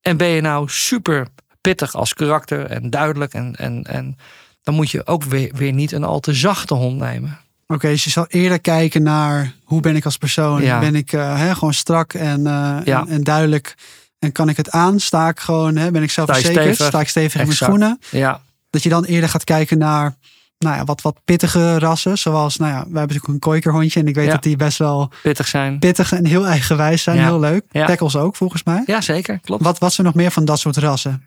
En 0.00 0.16
ben 0.16 0.28
je 0.28 0.40
nou 0.40 0.68
super 0.68 1.26
pittig 1.60 1.94
als 1.94 2.14
karakter 2.14 2.66
en 2.66 2.90
duidelijk. 2.90 3.34
En, 3.34 3.54
en, 3.56 3.82
en 3.84 4.16
dan 4.62 4.74
moet 4.74 4.90
je 4.90 5.06
ook 5.06 5.22
weer, 5.24 5.52
weer 5.54 5.72
niet 5.72 5.92
een 5.92 6.04
al 6.04 6.20
te 6.20 6.32
zachte 6.34 6.74
hond 6.74 6.98
nemen. 6.98 7.38
Oké, 7.66 7.88
dus 7.88 8.04
je 8.04 8.10
zal 8.10 8.26
eerder 8.28 8.60
kijken 8.60 9.02
naar 9.02 9.52
hoe 9.64 9.80
ben 9.80 9.96
ik 9.96 10.04
als 10.04 10.16
persoon? 10.16 10.62
Ja. 10.62 10.78
Ben 10.78 10.94
ik 10.94 11.12
eh, 11.12 11.50
gewoon 11.50 11.74
strak 11.74 12.12
en, 12.12 12.46
eh, 12.46 12.76
Ja. 12.84 13.00
en, 13.00 13.08
en 13.08 13.24
duidelijk? 13.24 13.74
En 14.18 14.32
kan 14.32 14.48
ik 14.48 14.56
het 14.56 14.70
aan? 14.70 15.00
Sta 15.00 15.28
ik 15.28 15.40
gewoon, 15.40 15.74
ben 15.74 16.02
ik 16.02 16.10
zelfverzekerd? 16.10 16.74
Sta 16.76 17.00
ik 17.00 17.08
stevig 17.08 17.40
in 17.40 17.46
mijn 17.46 17.56
schoenen? 17.56 17.98
Ja, 18.10 18.40
Dat 18.70 18.82
je 18.82 18.88
dan 18.88 19.04
eerder 19.04 19.28
gaat 19.28 19.44
kijken 19.44 19.78
naar 19.78 20.14
nou 20.58 20.76
ja, 20.76 20.84
wat, 20.84 21.02
wat 21.02 21.20
pittige 21.24 21.78
rassen. 21.78 22.18
Zoals, 22.18 22.56
nou 22.56 22.70
ja, 22.70 22.76
wij 22.76 22.82
hebben 22.84 23.00
natuurlijk 23.00 23.28
een 23.32 23.38
kooikerhondje. 23.38 24.00
En 24.00 24.06
ik 24.06 24.14
weet 24.14 24.26
Ja. 24.26 24.30
dat 24.32 24.42
die 24.42 24.56
best 24.56 24.78
wel 24.78 25.10
pittig 25.22 25.46
zijn. 25.48 25.78
pittig 25.78 26.12
en 26.12 26.26
heel 26.26 26.46
eigenwijs 26.46 27.02
zijn. 27.02 27.16
Ja. 27.16 27.22
Heel 27.24 27.40
leuk. 27.40 27.64
Ja. 27.70 27.86
Tackles 27.86 28.16
ook, 28.16 28.36
volgens 28.36 28.62
mij. 28.64 28.82
Ja, 28.86 29.00
zeker. 29.00 29.38
Klopt. 29.38 29.62
Wat, 29.62 29.78
wat 29.78 29.92
zijn 29.92 30.06
nog 30.06 30.16
meer 30.16 30.30
van 30.30 30.44
dat 30.44 30.58
soort 30.58 30.76
rassen? 30.76 31.24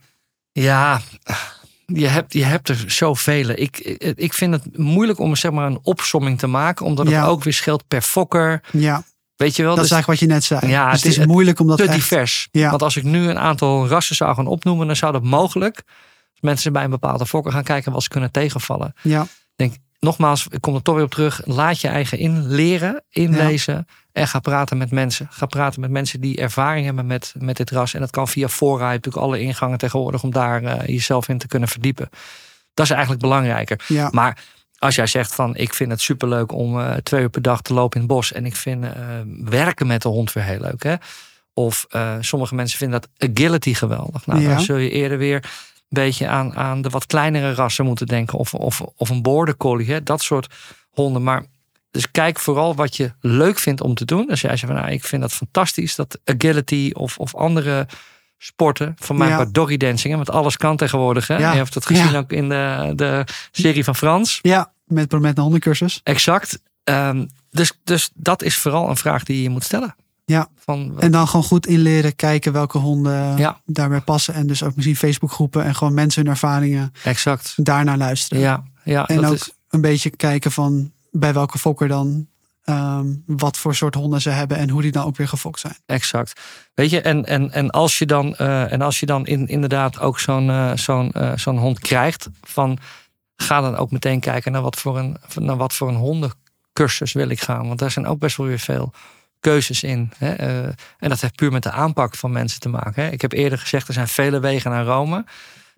Ja, 0.52 1.02
je 1.94 2.08
hebt, 2.08 2.34
je 2.34 2.44
hebt 2.44 2.70
er 2.70 2.84
zoveel. 2.88 3.50
Ik, 3.50 3.78
ik 4.16 4.34
vind 4.34 4.54
het 4.54 4.78
moeilijk 4.78 5.20
om 5.20 5.36
zeg 5.36 5.52
maar, 5.52 5.68
een 5.68 5.80
opsomming 5.84 6.40
te 6.40 6.48
maken, 6.48 6.86
omdat 6.86 7.10
Ja. 7.10 7.20
het 7.22 7.30
ook 7.30 7.44
weer 7.44 7.54
scheelt 7.54 7.88
per 7.88 8.02
fokker. 8.02 8.62
Ja, 8.72 9.04
Weet 9.36 9.56
je 9.56 9.64
wel? 9.64 9.76
dat 9.76 9.84
is 9.84 9.90
Dus 9.90 9.98
eigenlijk 9.98 10.20
wat 10.22 10.30
je 10.30 10.36
net 10.36 10.44
zei. 10.62 10.72
Ja, 10.74 10.84
dus 10.84 10.94
het 10.94 11.04
het 11.04 11.12
is 11.12 11.18
is- 11.18 11.26
moeilijk 11.26 11.60
om 11.60 11.68
dat 11.68 11.78
te 11.78 11.84
echt... 11.84 11.94
divers. 11.94 12.48
Ja. 12.52 12.70
Want 12.70 12.82
als 12.82 12.96
ik 12.96 13.04
nu 13.04 13.30
een 13.30 13.40
aantal 13.40 13.88
rassen 13.88 14.16
zou 14.16 14.36
gaan 14.36 14.48
opnoemen, 14.48 14.88
dan 14.88 14.96
zou 14.96 15.12
dat 15.12 15.24
mogelijk. 15.24 15.84
Mensen 16.40 16.74
bij 16.74 16.84
een 16.84 16.90
bepaalde 16.90 17.26
fokker 17.26 17.52
gaan 17.52 17.64
kijken, 17.64 17.92
wat 17.92 18.04
ze 18.04 18.10
kunnen 18.10 18.32
tegenvallen. 18.32 18.94
Ja, 19.02 19.28
denk, 19.56 19.76
nogmaals, 20.00 20.48
ik 20.50 20.62
kom 20.62 20.76
er 20.76 20.82
toch 20.82 20.96
weer 20.96 21.04
op 21.04 21.12
terug. 21.12 21.42
Laat 21.46 21.82
je 21.82 21.88
eigen 21.88 22.18
inleren, 22.18 23.04
inlezen. 23.10 23.88
En 24.18 24.28
ga 24.28 24.40
praten 24.40 24.78
met 24.78 24.92
mensen. 24.92 25.28
Ga 25.32 25.46
praten 25.46 25.82
met 25.82 25.90
mensen 25.90 26.22
die 26.22 26.38
ervaring 26.38 26.86
hebben 26.86 27.06
met, 27.06 27.34
met 27.40 27.58
dit 27.58 27.72
ras. 27.72 27.94
En 27.94 28.00
dat 28.00 28.10
kan 28.10 28.28
via 28.28 28.48
fora. 28.48 28.86
Je 28.86 28.92
hebt 28.92 29.06
natuurlijk 29.06 29.26
alle 29.34 29.40
ingangen 29.40 29.78
tegenwoordig 29.78 30.24
om 30.24 30.32
daar 30.32 30.64
eh, 30.64 30.88
jezelf 30.88 31.28
in 31.28 31.38
te 31.38 31.48
kunnen 31.48 31.70
verdiepen. 31.70 32.10
Dat 32.74 32.86
is 32.86 32.92
eigenlijk 32.92 33.22
belangrijker. 33.22 33.84
ja, 33.88 34.10
Maar 34.12 34.44
als 34.80 34.96
jij 34.96 35.08
zegt 35.08 35.36
van 35.36 35.56
ik 35.56 35.74
vind 35.74 35.92
het 35.92 36.02
superleuk 36.02 36.52
om 36.52 36.80
eh, 36.80 36.94
twee 36.96 37.22
uur 37.22 37.30
per 37.30 37.42
dag 37.42 37.62
te 37.62 37.74
lopen 37.74 38.02
in 38.02 38.06
het 38.08 38.16
bos. 38.16 38.32
En 38.32 38.46
ik 38.46 38.56
vind 38.56 38.84
eh, 38.84 38.92
werken 39.44 39.88
met 39.88 40.02
de 40.02 40.10
hond 40.10 40.34
weer 40.34 40.44
heel 40.44 40.60
leuk. 40.60 40.84
Hè? 40.84 40.96
Of 41.54 41.86
sommige 42.20 42.56
mensen 42.56 42.78
vinden 42.78 43.02
dat 43.02 43.30
agility 43.32 43.74
geweldig. 43.74 44.26
Nou, 44.26 44.42
Ja. 44.42 44.50
dan 44.50 44.62
zul 44.62 44.78
je 44.78 44.90
eerder 44.90 45.18
weer 45.18 45.36
een 45.36 45.50
beetje 45.90 46.28
aan, 46.28 46.56
aan 46.56 46.82
de 46.82 46.90
wat 46.90 47.06
kleinere 47.06 47.54
rassen 47.54 47.86
moeten 47.86 48.08
denken. 48.08 48.38
Of, 48.38 48.54
of, 48.54 48.82
of 48.96 49.10
een 49.10 49.22
border 49.22 49.58
collie. 49.58 49.92
Hè? 49.92 50.04
Dat 50.04 50.22
soort 50.22 50.54
honden. 50.90 51.24
Maar 51.24 51.46
dus 51.98 52.12
kijk 52.12 52.40
vooral 52.40 52.76
wat 52.76 52.96
je 52.96 53.12
leuk 53.22 53.60
vindt 53.60 53.82
om 53.82 53.94
te 53.96 54.06
doen. 54.06 54.30
Als 54.30 54.42
jij 54.42 54.58
zegt 54.58 54.72
van 54.72 54.82
nou, 54.82 54.92
ik 54.94 55.04
vind 55.04 55.22
dat 55.22 55.34
fantastisch. 55.34 55.96
Dat 55.96 56.20
agility 56.26 56.90
of, 56.94 57.18
of 57.18 57.36
andere 57.36 57.88
sporten. 58.38 58.96
Van 59.00 59.18
mij 59.18 59.28
Ja. 59.30 59.46
doggy 59.52 59.78
dancing. 59.78 60.16
Want 60.16 60.30
alles 60.30 60.58
kan 60.58 60.78
tegenwoordig. 60.78 61.28
Hè? 61.28 61.38
Ja. 61.38 61.52
Je 61.52 61.58
hebt 61.58 61.74
het 61.74 61.86
gezien 61.86 62.12
Ja. 62.12 62.18
ook 62.18 62.32
in 62.32 62.50
de, 62.50 62.92
de 62.96 63.24
serie 63.52 63.84
van 63.84 63.96
Frans. 63.96 64.40
ja. 64.42 64.72
Met, 64.86 65.12
met 65.20 65.38
een 65.38 65.44
hondencursus. 65.44 66.00
Exact. 66.04 66.60
Ehm, 66.84 67.26
dus, 67.50 67.72
dus 67.84 68.10
dat 68.14 68.44
is 68.44 68.58
vooral 68.58 68.90
een 68.90 68.98
vraag 68.98 69.24
die 69.24 69.42
je 69.42 69.50
moet 69.50 69.64
stellen. 69.64 69.96
Ja. 70.26 70.48
Van, 70.58 70.94
En 71.00 71.12
dan 71.12 71.28
gewoon 71.28 71.46
goed 71.46 71.68
inleren, 71.68 72.16
kijken 72.16 72.52
welke 72.54 72.78
honden 72.78 73.38
Ja. 73.38 73.62
daarbij 73.66 74.02
passen. 74.02 74.34
En 74.34 74.48
dus 74.48 74.64
ook 74.64 74.76
misschien 74.76 74.96
Facebookgroepen 74.96 75.64
en 75.64 75.76
gewoon 75.76 75.94
mensen 75.94 76.22
hun 76.24 76.32
ervaringen 76.32 76.94
exact. 77.04 77.54
daarnaar 77.56 77.98
luisteren. 77.98 78.44
Ja, 78.44 78.64
ja 78.84 79.08
en 79.08 79.16
dat 79.22 79.26
ook 79.26 79.34
is 79.36 79.52
een 79.70 79.82
beetje 79.82 80.10
kijken 80.10 80.52
van 80.52 80.92
bij 81.20 81.34
welke 81.34 81.58
fokker 81.58 81.88
dan 81.88 82.28
ehm, 82.64 83.06
wat 83.26 83.58
voor 83.58 83.76
soort 83.76 83.96
honden 83.96 84.22
ze 84.22 84.30
hebben 84.30 84.58
en 84.58 84.70
hoe 84.70 84.82
die 84.82 84.92
dan 84.92 85.06
ook 85.06 85.18
weer 85.18 85.28
gefokt 85.28 85.60
zijn. 85.60 85.76
exact. 85.86 86.42
Weet 86.74 86.90
je, 86.90 87.02
en, 87.02 87.26
en, 87.26 87.52
en 87.52 87.70
als 87.70 87.98
je 87.98 88.06
dan, 88.06 88.36
eh, 88.36 88.72
en 88.72 88.82
als 88.82 89.00
je 89.00 89.06
dan 89.06 89.26
in, 89.26 89.48
inderdaad 89.48 90.00
ook 90.00 90.20
zo'n 90.20 90.50
eh, 90.50 90.72
zo'n 90.76 91.12
eh, 91.12 91.32
zo'n 91.36 91.58
hond 91.58 91.80
krijgt, 91.80 92.30
van 92.42 92.78
ga 93.36 93.62
dan 93.62 93.76
ook 93.76 93.92
meteen 93.92 94.20
kijken 94.20 94.52
naar 94.52 94.62
wat 94.62 94.76
voor 94.80 94.98
een, 94.98 95.18
naar 95.36 95.58
wat 95.58 95.74
voor 95.74 95.88
een 95.88 95.96
hondencursus 95.96 97.14
wil 97.14 97.30
ik 97.30 97.42
gaan. 97.42 97.68
Want 97.68 97.80
daar 97.80 97.92
zijn 97.92 98.08
ook 98.08 98.20
best 98.20 98.38
wel 98.38 98.48
weer 98.48 98.60
veel 98.60 98.92
keuzes 99.40 99.84
in. 99.84 100.12
Hè? 100.18 100.34
En 100.98 101.10
dat 101.10 101.22
heeft 101.22 101.36
puur 101.36 101.52
met 101.52 101.64
de 101.64 101.72
aanpak 101.72 102.16
van 102.16 102.32
mensen 102.32 102.60
te 102.60 102.70
maken. 102.70 103.04
Hè? 103.04 103.10
Ik 103.10 103.22
heb 103.22 103.32
eerder 103.32 103.58
gezegd, 103.60 103.88
er 103.88 103.94
zijn 103.94 104.08
vele 104.08 104.40
wegen 104.40 104.72
naar 104.72 104.86
Rome. 104.86 105.26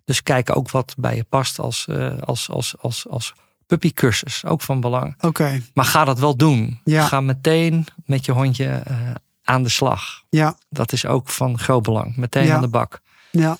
Dus 0.04 0.22
kijk 0.22 0.56
ook 0.56 0.70
wat 0.70 0.94
bij 0.98 1.16
je 1.16 1.24
past 1.24 1.58
als, 1.58 1.86
als, 2.20 2.50
als, 2.50 2.74
als, 2.78 3.08
als 3.08 3.34
puppycursus. 3.70 4.44
Ook 4.44 4.60
van 4.62 4.80
belang. 4.80 5.14
Oké, 5.20 5.62
Maar 5.74 5.84
ga 5.84 6.04
dat 6.04 6.18
wel 6.18 6.36
doen. 6.36 6.80
Ja. 6.84 7.06
Ga 7.06 7.20
meteen 7.20 7.86
met 8.04 8.24
je 8.24 8.32
hondje 8.32 8.66
eh, 8.66 8.96
aan 9.44 9.62
de 9.62 9.68
slag. 9.68 10.22
ja, 10.28 10.56
Dat 10.68 10.92
is 10.92 11.06
ook 11.06 11.28
van 11.28 11.58
groot 11.58 11.82
belang. 11.82 12.16
Meteen 12.16 12.46
Ja. 12.46 12.54
aan 12.54 12.60
de 12.60 12.68
bak. 12.68 13.00
ja, 13.30 13.58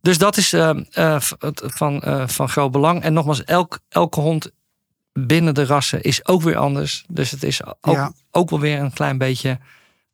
Dus 0.00 0.18
dat 0.18 0.36
is 0.36 0.52
eh, 0.52 0.70
eh, 0.92 1.16
van, 1.56 2.02
eh, 2.02 2.28
van 2.28 2.48
groot 2.48 2.70
belang. 2.70 3.02
En 3.02 3.12
nogmaals, 3.12 3.44
elk, 3.44 3.78
elke 3.88 4.20
hond 4.20 4.50
binnen 5.12 5.54
de 5.54 5.64
rassen 5.64 6.02
is 6.02 6.26
ook 6.26 6.42
weer 6.42 6.56
anders. 6.56 7.04
Dus 7.08 7.30
het 7.30 7.42
is 7.42 7.64
ook, 7.64 7.94
Ja. 7.94 8.12
ook 8.30 8.50
wel 8.50 8.60
weer 8.60 8.78
een 8.80 8.92
klein 8.92 9.18
beetje 9.18 9.58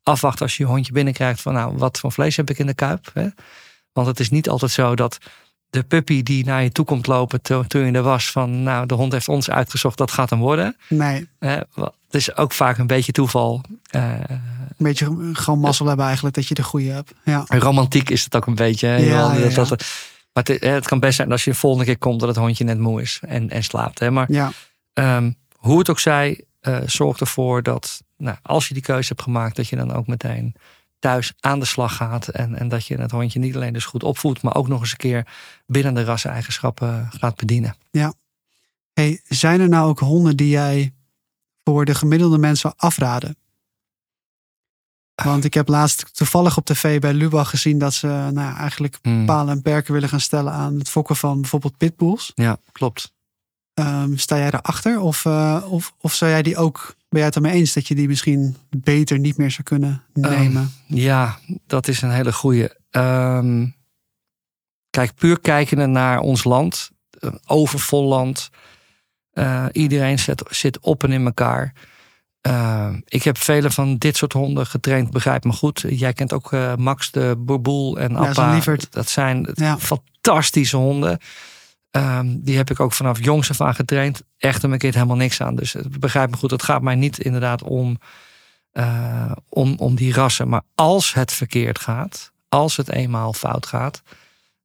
afwachten 0.03 0.41
als 0.41 0.57
je 0.57 0.63
je 0.63 0.69
hondje 0.69 0.93
binnenkrijgt. 0.93 1.41
Van 1.41 1.53
nou, 1.53 1.77
wat 1.77 1.99
voor 1.99 2.11
vlees 2.11 2.35
heb 2.37 2.49
ik 2.49 2.59
in 2.59 2.65
de 2.65 2.73
kuip? 2.73 3.09
Hè? 3.13 3.27
Want 3.93 4.07
het 4.07 4.19
is 4.19 4.29
niet 4.29 4.49
altijd 4.49 4.71
zo 4.71 4.95
dat 4.95 5.17
de 5.73 5.83
puppy 5.83 6.23
die 6.23 6.45
naar 6.45 6.63
je 6.63 6.71
toe 6.71 6.85
komt 6.85 7.07
lopen 7.07 7.41
to- 7.41 7.63
toen 7.67 7.85
je 7.85 7.91
er 7.91 8.01
was. 8.01 8.31
Van 8.31 8.63
nou, 8.63 8.85
de 8.85 8.93
hond 8.93 9.11
heeft 9.11 9.27
ons 9.29 9.49
uitgezocht, 9.49 9.97
dat 9.97 10.11
gaat 10.11 10.29
hem 10.29 10.39
worden. 10.39 10.75
nee. 10.89 11.27
Het 11.39 12.21
is 12.21 12.35
ook 12.35 12.51
vaak 12.51 12.77
een 12.77 12.87
beetje 12.87 13.11
toeval. 13.11 13.61
Eh, 13.89 14.13
Een 14.29 14.41
beetje 14.77 15.29
gewoon 15.33 15.59
mazzel 15.59 15.85
hebben 15.87 16.05
eigenlijk 16.05 16.35
dat 16.35 16.47
je 16.47 16.53
de 16.53 16.63
goede 16.63 16.89
hebt. 16.89 17.13
Ja, 17.25 17.45
romantiek 17.47 18.09
is 18.09 18.23
het 18.23 18.35
ook 18.35 18.45
een 18.45 18.55
beetje. 18.55 18.87
Ja, 18.87 18.97
ja, 19.33 19.49
dat- 19.55 19.69
maar 20.33 20.43
het, 20.43 20.61
het 20.63 20.87
kan 20.87 20.99
best 20.99 21.15
zijn 21.15 21.27
dat 21.27 21.35
als 21.37 21.45
je 21.45 21.51
de 21.51 21.57
volgende 21.57 21.85
keer 21.85 21.97
komt 21.97 22.19
dat 22.19 22.29
het 22.29 22.37
hondje 22.37 22.63
net 22.63 22.79
moe 22.79 23.01
is 23.01 23.19
en, 23.27 23.49
en 23.49 23.63
slaapt. 23.63 23.99
Hè? 23.99 24.11
Maar 24.11 24.31
ja, 24.31 24.51
ehm, 24.93 25.31
hoe 25.55 25.79
het 25.79 25.89
ook 25.89 25.99
zij, 25.99 26.43
eh, 26.61 26.77
zorg 26.85 27.19
ervoor 27.19 27.63
dat 27.63 28.01
nou, 28.17 28.37
als 28.41 28.67
je 28.67 28.73
die 28.73 28.83
keuze 28.83 29.07
hebt 29.07 29.21
gemaakt, 29.21 29.55
dat 29.55 29.67
je 29.67 29.75
dan 29.75 29.93
ook 29.93 30.07
meteen 30.07 30.55
thuis 31.03 31.33
aan 31.39 31.59
de 31.59 31.65
slag 31.65 31.95
gaat. 31.95 32.27
En, 32.27 32.55
en 32.55 32.67
dat 32.67 32.85
je 32.85 32.97
het 32.97 33.11
hondje 33.11 33.39
niet 33.39 33.55
alleen 33.55 33.73
dus 33.73 33.85
goed 33.85 34.03
opvoedt, 34.03 34.41
maar 34.41 34.55
ook 34.55 34.67
nog 34.67 34.79
eens 34.79 34.91
een 34.91 34.97
keer 34.97 35.27
binnen 35.65 35.93
de 35.93 36.03
rasseneigenschappen 36.03 37.09
gaat 37.11 37.35
bedienen. 37.35 37.75
Hey, 38.93 39.21
zijn 39.27 39.61
er 39.61 39.69
nou 39.69 39.89
ook 39.89 39.99
honden 39.99 40.37
die 40.37 40.49
jij 40.49 40.93
voor 41.63 41.85
de 41.85 41.95
gemiddelde 41.95 42.37
mensen 42.37 42.73
afraden? 42.75 43.37
Want 45.23 45.43
ik 45.43 45.53
heb 45.53 45.67
laatst 45.67 46.15
toevallig 46.15 46.57
op 46.57 46.65
tv 46.65 46.99
bij 46.99 47.13
Lubach 47.13 47.49
gezien 47.49 47.77
dat 47.77 47.93
ze 47.93 48.07
nou, 48.07 48.33
ja, 48.33 48.57
eigenlijk 48.57 48.97
Hmm. 49.01 49.25
palen 49.25 49.53
en 49.53 49.61
perken 49.61 49.93
willen 49.93 50.09
gaan 50.09 50.19
stellen 50.19 50.53
aan 50.53 50.77
het 50.77 50.89
fokken 50.89 51.15
van 51.15 51.41
bijvoorbeeld 51.41 51.77
pitbulls. 51.77 52.31
Ja, 52.35 52.57
klopt. 52.71 53.13
Ehm, 53.73 54.15
sta 54.15 54.37
jij 54.37 54.49
daarachter? 54.49 54.99
Of, 54.99 55.25
eh, 55.25 55.65
of, 55.69 55.93
of 55.97 56.13
zou 56.13 56.31
jij 56.31 56.41
die 56.41 56.57
ook 56.57 56.95
Ben 57.13 57.21
jij 57.21 57.31
het 57.31 57.35
ermee 57.43 57.59
eens 57.59 57.73
dat 57.73 57.87
je 57.87 57.95
die 57.95 58.07
misschien 58.07 58.55
beter 58.69 59.19
niet 59.19 59.37
meer 59.37 59.51
zou 59.51 59.63
kunnen 59.63 60.03
nemen? 60.13 60.71
ja, 60.87 61.37
dat 61.67 61.87
is 61.87 62.01
een 62.01 62.11
hele 62.11 62.33
goede. 62.33 62.77
Ehm, 62.89 63.65
kijk, 64.89 65.15
puur 65.15 65.39
kijkende 65.39 65.85
naar 65.85 66.19
ons 66.19 66.43
land, 66.43 66.91
een 67.09 67.39
overvol 67.45 68.03
land. 68.03 68.49
Uh, 69.33 69.65
iedereen 69.71 70.19
zit, 70.19 70.43
zit 70.49 70.79
op 70.79 71.03
en 71.03 71.11
in 71.11 71.25
elkaar. 71.25 71.73
Uh, 72.47 72.89
ik 73.05 73.23
heb 73.23 73.37
vele 73.37 73.71
van 73.71 73.97
dit 73.97 74.17
soort 74.17 74.33
honden 74.33 74.65
getraind, 74.65 75.11
begrijp 75.11 75.43
me 75.43 75.51
goed. 75.51 75.83
Jij 75.87 76.13
kent 76.13 76.33
ook 76.33 76.51
uh, 76.51 76.75
Max 76.75 77.11
de 77.11 77.35
Boerboel 77.37 77.99
en 77.99 78.15
Appa. 78.15 78.55
Ja, 78.55 78.75
dat 78.89 79.09
zijn 79.09 79.49
ja. 79.53 79.77
fantastische 79.79 80.77
honden. 80.77 81.19
Um, 81.95 82.43
die 82.43 82.57
heb 82.57 82.69
ik 82.69 82.79
ook 82.79 82.93
vanaf 82.93 83.23
jongs 83.23 83.49
af 83.49 83.61
aan 83.61 83.75
getraind. 83.75 84.21
Echt 84.37 84.63
een 84.63 84.77
keer 84.77 84.93
helemaal 84.93 85.15
niks 85.15 85.41
aan. 85.41 85.55
Dus 85.55 85.75
begrijp 85.99 86.29
me 86.29 86.37
goed, 86.37 86.51
het 86.51 86.63
gaat 86.63 86.81
mij 86.81 86.95
niet 86.95 87.19
inderdaad 87.19 87.63
om, 87.63 87.99
om, 89.49 89.75
om 89.77 89.95
die 89.95 90.13
rassen. 90.13 90.49
Maar 90.49 90.61
als 90.75 91.13
het 91.13 91.31
verkeerd 91.33 91.79
gaat, 91.79 92.31
als 92.49 92.77
het 92.77 92.89
eenmaal 92.89 93.33
fout 93.33 93.65
gaat, 93.65 94.01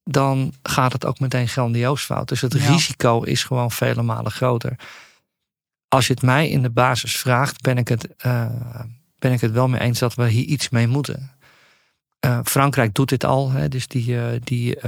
dan 0.04 0.52
gaat 0.62 0.92
het 0.92 1.06
ook 1.06 1.20
meteen 1.20 1.48
grandioos 1.48 2.02
fout. 2.02 2.28
Dus 2.28 2.40
het 2.40 2.52
ja. 2.52 2.66
risico 2.66 3.22
is 3.22 3.44
gewoon 3.44 3.70
vele 3.70 4.02
malen 4.02 4.32
groter. 4.32 4.76
Als 5.88 6.06
je 6.06 6.12
het 6.12 6.22
mij 6.22 6.48
in 6.48 6.62
de 6.62 6.70
basis 6.70 7.16
vraagt, 7.16 7.60
ben 7.60 7.78
ik 7.78 7.88
het, 7.88 8.08
uh, 8.26 8.46
ben 9.18 9.32
ik 9.32 9.40
het 9.40 9.52
wel 9.52 9.68
mee 9.68 9.80
eens 9.80 9.98
dat 9.98 10.14
we 10.14 10.28
hier 10.28 10.44
iets 10.44 10.68
mee 10.68 10.86
moeten. 10.86 11.30
Uh, 12.26 12.38
Frankrijk 12.44 12.94
doet 12.94 13.08
dit 13.08 13.24
al, 13.24 13.50
hè, 13.50 13.68
dus 13.68 13.86
die, 13.88 14.06
uh, 14.08 14.24
die, 14.44 14.78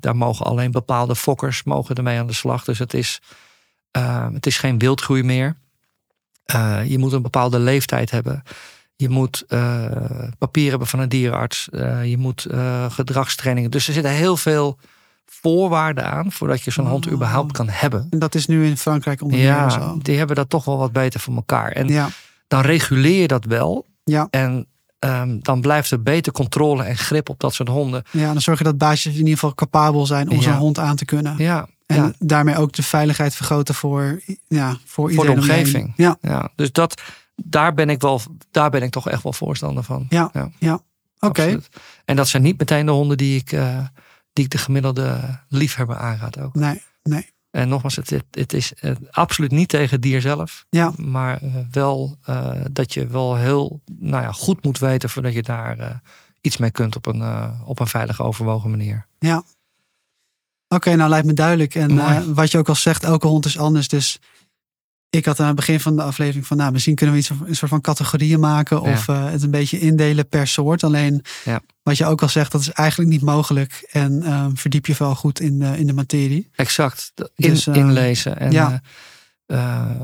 daar 0.00 0.16
mogen 0.16 0.46
alleen 0.46 0.70
bepaalde 0.70 1.16
fokkers 1.16 1.62
mogen 1.62 1.94
ermee 1.94 2.18
aan 2.18 2.26
de 2.26 2.32
slag. 2.32 2.64
Dus 2.64 2.78
het 2.78 2.94
is, 2.94 3.20
het 4.32 4.46
is 4.46 4.58
geen 4.58 4.78
wildgroei 4.78 5.22
meer. 5.22 5.56
je 6.86 6.96
moet 6.98 7.12
een 7.12 7.22
bepaalde 7.22 7.58
leeftijd 7.58 8.10
hebben. 8.10 8.42
Je 8.96 9.08
moet 9.08 9.44
papier 10.38 10.70
hebben 10.70 10.88
van 10.88 10.98
een 10.98 11.08
dierenarts. 11.08 11.68
Je 12.04 12.16
moet 12.18 12.46
gedragstrainingen. 12.88 13.70
Dus 13.70 13.86
er 13.88 13.92
zitten 13.94 14.12
heel 14.12 14.36
veel 14.36 14.78
voorwaarden 15.26 16.04
aan 16.04 16.32
voordat 16.32 16.62
je 16.62 16.70
zo'n 16.70 16.86
hond 16.86 17.06
Oh. 17.06 17.12
überhaupt 17.12 17.52
kan 17.52 17.68
hebben. 17.68 18.06
En 18.10 18.18
dat 18.18 18.34
is 18.34 18.46
nu 18.46 18.66
in 18.66 18.76
Frankrijk 18.76 19.22
onder 19.22 19.38
Ja, 19.38 19.68
zo. 19.70 19.98
die 20.02 20.18
hebben 20.18 20.36
dat 20.36 20.50
toch 20.50 20.64
wel 20.64 20.78
wat 20.78 20.92
beter 20.92 21.20
voor 21.20 21.34
elkaar. 21.34 21.72
En 21.72 21.88
Ja, 21.88 22.08
dan 22.48 22.60
reguleer 22.60 23.20
je 23.20 23.26
dat 23.28 23.44
wel. 23.44 23.86
ja, 24.04 24.26
En 24.30 24.66
ehm, 24.98 25.38
dan 25.40 25.60
blijft 25.60 25.90
er 25.90 26.02
beter 26.02 26.32
controle 26.32 26.82
en 26.84 26.96
grip 26.96 27.28
op 27.28 27.40
dat 27.40 27.54
soort 27.54 27.68
honden. 27.68 28.02
ja, 28.10 28.32
dan 28.32 28.40
zorg 28.40 28.58
je 28.58 28.64
dat 28.64 28.78
baasjes 28.78 29.12
in 29.12 29.18
ieder 29.18 29.32
geval 29.34 29.54
capabel 29.54 30.06
zijn 30.06 30.30
om 30.30 30.36
Ja. 30.36 30.42
zo'n 30.42 30.52
hond 30.52 30.78
aan 30.78 30.96
te 30.96 31.04
kunnen. 31.04 31.34
Ja, 31.38 31.68
En 31.86 31.96
ja, 31.96 32.12
daarmee 32.18 32.56
ook 32.56 32.72
de 32.72 32.82
veiligheid 32.82 33.34
vergroten 33.34 33.74
voor, 33.74 34.20
ja, 34.48 34.76
voor 34.84 35.12
voor 35.12 35.24
de 35.24 35.30
omgeving. 35.32 35.92
Ja, 35.96 36.16
Ja, 36.20 36.50
dus 36.54 36.72
dat, 36.72 37.02
daar 37.36 37.74
ben 37.74 37.90
ik 37.90 38.00
wel, 38.00 38.20
daar 38.50 38.70
ben 38.70 38.82
ik 38.82 38.90
toch 38.90 39.08
echt 39.08 39.22
wel 39.22 39.32
voorstander 39.32 39.82
van. 39.82 40.06
Ja, 40.08 40.30
ja. 40.32 40.50
ja. 40.58 40.80
oké. 41.20 41.60
En 42.04 42.16
dat 42.16 42.28
zijn 42.28 42.42
niet 42.42 42.58
meteen 42.58 42.86
de 42.86 42.92
honden 42.92 43.16
die 43.16 43.38
ik, 43.40 43.52
eh, 43.52 43.78
die 44.32 44.44
ik 44.44 44.50
de 44.50 44.58
gemiddelde 44.58 45.38
liefhebber 45.48 45.96
aanraad 45.96 46.38
ook. 46.38 46.54
Nee, 46.54 46.82
nee. 47.02 47.30
En 47.50 47.68
nogmaals, 47.68 47.96
het, 47.96 48.10
het, 48.10 48.24
het 48.30 48.52
is 48.52 48.74
eh, 48.74 48.92
absoluut 49.10 49.50
niet 49.50 49.68
tegen 49.68 49.90
het 49.90 50.02
dier 50.02 50.20
zelf. 50.20 50.66
Ja. 50.70 50.92
Maar 50.96 51.42
eh, 51.42 51.50
wel 51.70 52.16
eh, 52.22 52.50
dat 52.70 52.94
je 52.94 53.06
wel 53.06 53.36
heel 53.36 53.80
nou 53.98 54.22
ja, 54.22 54.32
goed 54.32 54.64
moet 54.64 54.78
weten 54.78 55.10
voordat 55.10 55.32
je 55.32 55.42
daar 55.42 56.02
iets 56.40 56.56
mee 56.56 56.70
kunt 56.70 56.96
op 56.96 57.06
een, 57.06 57.22
op 57.64 57.80
een 57.80 57.86
veilige, 57.86 58.22
overwogen 58.22 58.70
manier. 58.70 59.06
Ja. 59.18 59.42
Oké, 60.68 60.94
nou 60.94 61.10
lijkt 61.10 61.26
me 61.26 61.32
duidelijk. 61.32 61.74
En 61.74 62.34
wat 62.34 62.50
je 62.50 62.58
ook 62.58 62.68
al 62.68 62.74
zegt, 62.74 63.04
elke 63.04 63.26
hond 63.26 63.44
is 63.44 63.58
anders. 63.58 63.88
Dus 63.88 64.18
ik 65.10 65.24
had 65.24 65.40
aan 65.40 65.46
het 65.46 65.56
begin 65.56 65.80
van 65.80 65.96
de 65.96 66.02
aflevering 66.02 66.46
van, 66.46 66.56
nou, 66.56 66.72
misschien 66.72 66.94
kunnen 66.94 67.14
we 67.14 67.20
iets 67.20 67.30
een 67.30 67.56
soort 67.56 67.70
van 67.70 67.80
categorieën 67.80 68.40
maken 68.40 68.80
of 68.80 69.08
eh, 69.08 69.24
het 69.30 69.42
een 69.42 69.50
beetje 69.50 69.78
indelen 69.78 70.28
per 70.28 70.46
soort. 70.46 70.84
Alleen 70.84 71.22
Ja. 71.44 71.60
wat 71.82 71.96
je 71.96 72.06
ook 72.06 72.22
al 72.22 72.28
zegt, 72.28 72.52
dat 72.52 72.60
is 72.60 72.70
eigenlijk 72.70 73.10
niet 73.10 73.22
mogelijk. 73.22 73.88
En 73.90 74.22
eh, 74.22 74.46
verdiep 74.54 74.86
je 74.86 74.94
wel 74.98 75.14
goed 75.14 75.40
in, 75.40 75.58
de 75.58 75.78
in 75.78 75.86
de 75.86 75.92
materie. 75.92 76.50
Exact. 76.54 77.12
In, 77.34 77.50
Dus, 77.50 77.66
eh, 77.66 77.74
inlezen. 77.74 78.38
En, 78.38 78.50
ja. 78.50 78.80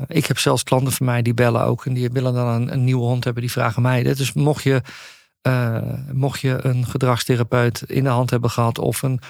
ik 0.07 0.27
heb 0.27 0.39
zelfs 0.39 0.63
klanten 0.63 0.93
van 0.93 1.07
mij 1.07 1.23
die 1.23 1.35
bellen 1.35 1.65
ook. 1.65 1.87
En 1.87 1.95
die 1.95 2.11
willen 2.11 2.35
dan 2.35 2.47
een, 2.47 2.73
een 2.73 2.85
nieuwe 2.85 3.05
hond 3.05 3.25
hebben. 3.25 3.43
Die 3.43 3.53
vragen 3.53 3.83
mij 3.83 4.03
dit. 4.03 4.17
Dus 4.17 4.33
mocht 4.33 4.63
je, 4.63 4.83
mocht 6.13 6.41
je 6.41 6.59
een 6.63 6.87
gedragstherapeut 6.87 7.83
in 7.87 8.05
de 8.05 8.11
hand 8.11 8.31
hebben 8.31 8.51
gehad. 8.51 8.79
Of 8.79 9.03
een 9.03 9.21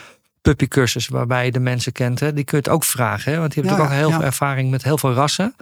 puppycursus 0.45 1.09
waarbij 1.09 1.45
je 1.45 1.53
de 1.53 1.61
mensen 1.61 1.93
kent. 1.93 2.21
Hè, 2.21 2.33
die 2.33 2.45
kun 2.45 2.59
je 2.59 2.65
het 2.65 2.73
ook 2.73 2.85
vragen. 2.85 3.33
Hè, 3.33 3.39
want 3.39 3.55
je 3.55 3.61
hebt 3.61 3.73
Ja, 3.73 3.79
ook 3.81 3.89
al 3.89 3.95
heel 3.95 4.11
veel 4.11 4.23
ervaring 4.23 4.71
met 4.71 4.83
heel 4.83 4.99
veel 4.99 5.13
rassen. 5.13 5.57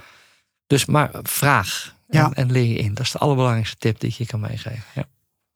Dus 0.66 0.84
maar 0.86 1.10
vraag. 1.22 1.94
En, 2.08 2.18
Ja. 2.18 2.30
en 2.34 2.52
leer 2.52 2.64
je 2.64 2.74
in. 2.78 2.94
Dat 2.94 3.04
is 3.04 3.12
de 3.12 3.18
allerbelangrijkste 3.18 3.76
tip 3.76 4.00
die 4.00 4.10
ik 4.10 4.16
je 4.16 4.26
kan 4.26 4.40
meegeven. 4.40 4.84
Ja. 4.94 5.04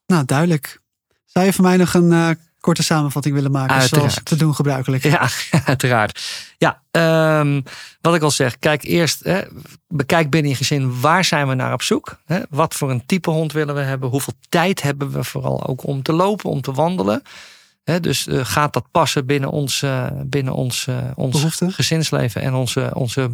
Nou, 0.06 0.24
duidelijk. 0.24 0.80
Zou 1.24 1.46
je 1.46 1.52
voor 1.52 1.64
mij 1.64 1.76
nog 1.76 1.94
een 1.94 2.12
eh, 2.12 2.30
korte 2.60 2.82
samenvatting 2.82 3.34
willen 3.34 3.50
maken? 3.50 3.82
Zoals 3.88 4.20
te 4.22 4.36
doen 4.36 4.54
gebruikelijk. 4.54 5.02
Ja, 5.02 5.28
uiteraard. 5.64 6.20
Ja, 6.58 6.82
ehm, 6.90 7.60
wat 8.00 8.14
ik 8.14 8.22
al 8.22 8.30
zeg, 8.30 8.58
kijk 8.58 8.82
eerst, 8.82 9.24
hè, 9.24 9.40
bekijk 9.88 10.30
binnen 10.30 10.50
je 10.50 10.56
gezin 10.56 11.00
waar 11.00 11.24
zijn 11.24 11.48
we 11.48 11.54
naar 11.54 11.72
op 11.72 11.82
zoek. 11.82 12.18
Hè? 12.24 12.40
Wat 12.50 12.74
voor 12.74 12.90
een 12.90 13.06
type 13.06 13.30
hond 13.30 13.52
willen 13.52 13.74
we 13.74 13.80
hebben? 13.80 14.08
Hoeveel 14.08 14.34
tijd 14.48 14.82
hebben 14.82 15.10
we 15.10 15.24
vooral 15.24 15.66
ook 15.66 15.86
om 15.86 16.02
te 16.02 16.12
lopen, 16.12 16.50
om 16.50 16.60
te 16.60 16.72
wandelen? 16.72 17.22
Dus 18.00 18.26
eh, 18.26 18.40
gaat 18.44 18.72
dat 18.72 18.90
passen 18.90 19.26
binnen 19.26 19.50
ons, 19.50 19.82
eh, 19.82 20.06
binnen 20.24 20.54
ons, 20.54 20.86
eh, 20.86 20.96
ons 21.14 21.36
Behoeften. 21.36 21.72
gezinsleven 21.72 22.42
en 22.42 22.54
onze, 22.54 22.90
onze, 22.94 23.30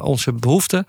onze 0.00 0.32
behoeften? 0.32 0.86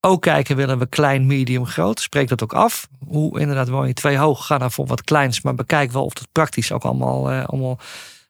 Ook 0.00 0.22
kijken, 0.22 0.56
willen 0.56 0.78
we 0.78 0.86
klein, 0.86 1.26
medium, 1.26 1.66
groot? 1.66 2.00
Spreek 2.00 2.28
dat 2.28 2.42
ook 2.42 2.52
af. 2.52 2.88
Hoe 3.06 3.40
inderdaad 3.40 3.68
woon 3.68 3.86
je 3.86 3.92
twee 3.92 4.16
hoog, 4.16 4.46
ga 4.46 4.58
dan 4.58 4.72
voor 4.72 4.86
wat 4.86 5.02
kleins. 5.02 5.40
Maar 5.40 5.54
bekijk 5.54 5.92
wel 5.92 6.04
of 6.04 6.18
het 6.18 6.28
praktisch 6.32 6.72
ook 6.72 6.84
allemaal, 6.84 7.30
allemaal, 7.30 7.78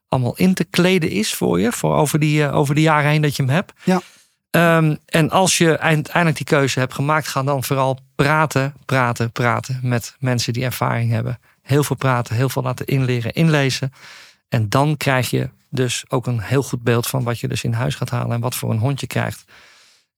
allemaal 0.09 0.37
in 0.37 0.54
te 0.54 0.64
kleden 0.64 1.11
is 1.11 1.35
voor 1.35 1.61
je. 1.61 1.72
Voor 1.72 1.94
over 1.94 2.18
die, 2.18 2.50
over 2.50 2.74
de 2.74 2.81
jaren 2.81 3.11
heen 3.11 3.22
dat 3.22 3.37
je 3.37 3.42
hem 3.42 3.52
hebt. 3.52 3.72
Ja. 3.85 4.00
Ehm, 4.50 4.96
en 5.07 5.31
als 5.31 5.59
je 5.59 5.78
uiteindelijk 5.78 6.37
die 6.37 6.46
keuze 6.46 6.78
hebt 6.78 6.94
gemaakt, 6.94 7.28
ga 7.28 7.42
dan 7.42 7.64
vooral 7.64 7.98
praten, 8.14 8.74
praten, 8.85 9.33
praten 9.33 9.81
met 9.83 10.16
mensen 10.18 10.52
die 10.52 10.64
ervaring 10.64 11.11
hebben. 11.11 11.38
Heel 11.68 11.85
veel 11.85 11.96
praten, 11.96 12.37
heel 12.37 12.48
veel 12.48 12.62
laten 12.62 12.87
inleren, 12.87 13.33
inlezen. 13.33 13.92
En 14.48 14.68
dan 14.68 14.96
krijg 14.96 15.31
je 15.31 15.50
dus 15.70 16.04
ook 16.09 16.26
een 16.26 16.40
heel 16.40 16.62
goed 16.62 16.83
beeld 16.83 17.07
van 17.07 17.24
wat 17.24 17.40
je 17.40 17.48
dus 17.48 17.64
in 17.64 17.72
huis 17.72 17.94
gaat 17.94 18.11
halen 18.11 18.35
en 18.35 18.40
wat 18.40 18.54
voor 18.54 18.70
een 18.70 18.78
hond 18.78 19.00
je 19.00 19.07
krijgt. 19.07 19.44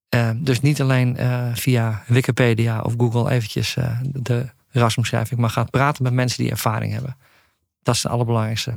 Eh, 0.08 0.30
dus 0.36 0.60
niet 0.60 0.80
alleen 0.80 1.16
eh, 1.16 1.54
via 1.54 2.02
Wikipedia 2.06 2.80
of 2.80 2.94
Google 2.96 3.30
eventjes 3.30 3.76
eh, 3.76 3.98
de 4.02 4.46
rasomschrijving, 4.70 5.40
maar 5.40 5.50
gaat 5.50 5.70
praten 5.70 6.02
met 6.02 6.12
mensen 6.12 6.42
die 6.42 6.50
ervaring 6.50 6.92
hebben. 6.92 7.16
Dat 7.82 7.94
is 7.94 8.00
de 8.00 8.08
allerbelangrijkste 8.08 8.76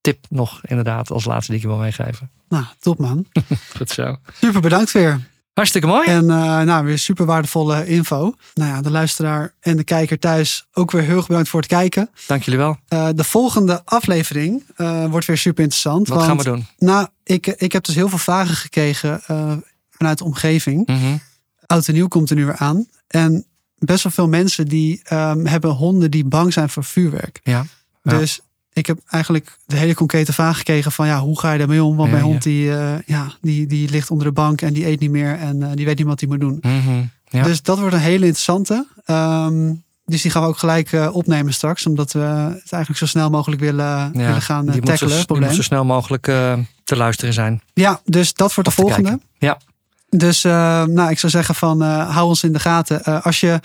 tip 0.00 0.26
nog 0.28 0.60
inderdaad 0.64 1.10
als 1.10 1.24
laatste 1.24 1.50
die 1.50 1.60
ik 1.60 1.66
je 1.66 1.72
wil 1.72 1.82
meegeven. 1.82 2.30
Nou, 2.48 2.64
top 2.78 2.98
man. 2.98 3.26
Goed 3.76 3.90
zo. 3.90 4.16
Super 4.32 4.60
bedankt 4.60 4.92
weer. 4.92 5.20
Hartstikke 5.54 5.86
mooi. 5.86 6.06
En 6.06 6.30
eh, 6.30 6.60
nou, 6.60 6.84
weer 6.84 6.98
super 6.98 7.26
waardevolle 7.26 7.86
info. 7.86 8.34
Nou 8.54 8.70
ja, 8.70 8.80
de 8.80 8.90
luisteraar 8.90 9.54
en 9.60 9.76
de 9.76 9.84
kijker 9.84 10.18
thuis 10.18 10.66
ook 10.72 10.90
weer 10.90 11.02
heel 11.02 11.16
erg 11.16 11.26
bedankt 11.26 11.48
voor 11.48 11.60
het 11.60 11.68
kijken. 11.68 12.10
Dank 12.26 12.42
jullie 12.42 12.60
wel. 12.60 12.76
Eh, 12.88 13.08
de 13.14 13.24
volgende 13.24 13.82
aflevering 13.84 14.64
eh, 14.76 15.06
wordt 15.06 15.26
weer 15.26 15.38
super 15.38 15.62
interessant. 15.62 16.08
Wat 16.08 16.16
want, 16.16 16.28
gaan 16.28 16.36
we 16.36 16.44
doen? 16.44 16.66
Nou, 16.78 17.08
ik, 17.22 17.46
ik 17.46 17.72
heb 17.72 17.84
dus 17.84 17.94
heel 17.94 18.08
veel 18.08 18.18
vragen 18.18 18.54
gekregen 18.56 19.20
vanuit 19.90 20.18
de 20.18 20.24
omgeving. 20.24 20.86
Mhm. 20.86 21.16
Oud 21.66 21.88
en 21.88 21.94
nieuw 21.94 22.08
komt 22.08 22.30
er 22.30 22.36
nu 22.36 22.44
weer 22.44 22.56
aan. 22.56 22.86
En 23.06 23.46
best 23.78 24.02
wel 24.02 24.12
veel 24.12 24.28
mensen 24.28 24.66
die 24.66 25.00
ehm, 25.04 25.46
hebben 25.46 25.70
honden 25.70 26.10
die 26.10 26.24
bang 26.24 26.52
zijn 26.52 26.68
voor 26.68 26.84
vuurwerk. 26.84 27.40
Ja. 27.42 27.64
Ja. 28.02 28.18
Dus 28.18 28.40
ik 28.74 28.86
heb 28.86 28.98
eigenlijk 29.06 29.58
de 29.66 29.76
hele 29.76 29.94
concrete 29.94 30.32
vraag 30.32 30.56
gekregen 30.56 30.92
van 30.92 31.06
ja, 31.06 31.20
hoe 31.20 31.38
ga 31.38 31.52
je 31.52 31.58
daarmee 31.58 31.84
om? 31.84 31.96
Want 31.96 32.08
Ja, 32.08 32.14
mijn 32.14 32.26
ja. 32.26 32.30
hond 32.30 32.42
die, 32.42 32.76
eh, 32.76 32.94
ja, 33.06 33.32
die, 33.40 33.66
die 33.66 33.90
ligt 33.90 34.10
onder 34.10 34.26
de 34.26 34.32
bank 34.32 34.60
en 34.62 34.72
die 34.72 34.86
eet 34.86 35.00
niet 35.00 35.10
meer 35.10 35.38
en 35.38 35.62
eh, 35.62 35.70
die 35.74 35.84
weet 35.84 35.98
niet 35.98 36.06
wat 36.06 36.20
hij 36.20 36.28
moet 36.28 36.40
doen. 36.40 36.58
Mhm. 36.60 37.02
Ja. 37.28 37.42
Dus 37.42 37.62
dat 37.62 37.78
wordt 37.78 37.94
een 37.94 38.00
hele 38.00 38.24
interessante. 38.24 38.86
Ehm, 39.04 39.72
dus 40.04 40.22
die 40.22 40.30
gaan 40.30 40.42
we 40.42 40.48
ook 40.48 40.58
gelijk 40.58 40.92
eh, 40.92 41.08
opnemen 41.12 41.52
straks. 41.54 41.86
Omdat 41.86 42.12
we 42.12 42.20
het 42.20 42.72
eigenlijk 42.72 42.96
zo 42.96 43.06
snel 43.06 43.30
mogelijk 43.30 43.60
willen, 43.60 44.12
willen 44.12 44.42
gaan 44.42 44.64
die 44.66 44.74
moet, 44.74 44.84
tackelen. 44.86 45.10
zo, 45.10 45.16
die 45.16 45.26
probleem. 45.26 45.48
moet 45.48 45.56
zo 45.56 45.62
snel 45.62 45.84
mogelijk 45.84 46.22
te 46.84 46.96
luisteren 46.96 47.34
zijn. 47.34 47.60
Ja, 47.74 48.00
dus 48.04 48.34
dat 48.34 48.54
wordt 48.54 48.70
de 48.70 48.76
Of 48.82 48.86
volgende. 48.86 49.20
Ja. 49.38 49.58
Dus 50.08 50.42
nou, 50.42 51.10
ik 51.10 51.18
zou 51.18 51.32
zeggen 51.32 51.54
van 51.54 51.80
hou 51.80 52.26
ons 52.28 52.42
in 52.44 52.52
de 52.52 52.60
gaten. 52.60 53.22
Als 53.22 53.40
je 53.40 53.60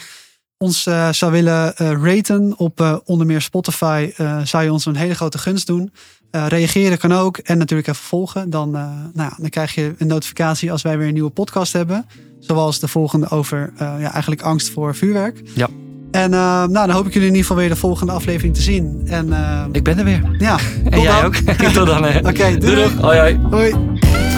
ons 0.62 0.86
eh, 0.86 1.12
zou 1.12 1.32
willen 1.32 1.76
eh, 1.76 1.92
raten 2.04 2.54
op 2.58 2.82
eh, 2.82 2.96
onder 3.06 3.26
meer 3.26 3.42
Spotify, 3.42 4.12
zou 4.44 4.64
je 4.64 4.72
ons 4.72 4.86
een 4.86 4.96
hele 4.96 5.14
grote 5.16 5.38
gunst 5.38 5.68
doen. 5.68 5.92
Reageren 6.32 6.98
kan 6.98 7.12
ook 7.12 7.38
en 7.38 7.58
natuurlijk 7.58 7.88
even 7.88 8.04
volgen. 8.04 8.50
Dan, 8.50 8.72
nou 8.72 9.12
ja, 9.14 9.34
dan 9.38 9.50
krijg 9.50 9.76
je 9.76 9.94
een 9.98 10.08
notificatie 10.08 10.72
als 10.72 10.82
wij 10.82 10.98
weer 10.98 11.08
een 11.08 11.14
nieuwe 11.14 11.30
podcast 11.30 11.74
hebben. 11.74 12.06
Zoals 12.40 12.80
de 12.80 12.88
volgende 12.88 13.30
over 13.30 13.74
ja, 13.78 14.12
eigenlijk 14.12 14.42
angst 14.42 14.70
voor 14.70 14.96
vuurwerk. 14.96 15.42
Ja. 15.56 15.68
En 16.12 16.30
nou, 16.30 16.72
dan 16.72 16.90
hoop 16.90 17.06
ik 17.06 17.14
jullie 17.14 17.28
in 17.28 17.34
ieder 17.34 17.48
geval 17.48 17.58
weer 17.58 17.70
de 17.70 17.80
volgende 17.80 18.12
aflevering 18.12 18.56
te 18.56 18.62
zien. 18.62 19.02
En 19.06 19.34
Ik 19.72 19.84
ben 19.84 19.98
er 19.98 20.04
weer. 20.04 20.36
ja, 20.38 20.60
En 20.90 21.02
jij 21.02 21.12
dan. 21.12 21.26
ook. 21.26 21.36
Tot 21.74 21.88
dan. 21.88 22.04
hè. 22.04 22.20
Oké, 22.20 22.58
doei. 22.58 22.76
doei. 22.76 22.90
Hoi 23.00 23.20
hoi. 23.20 23.40
Hoi. 23.50 24.29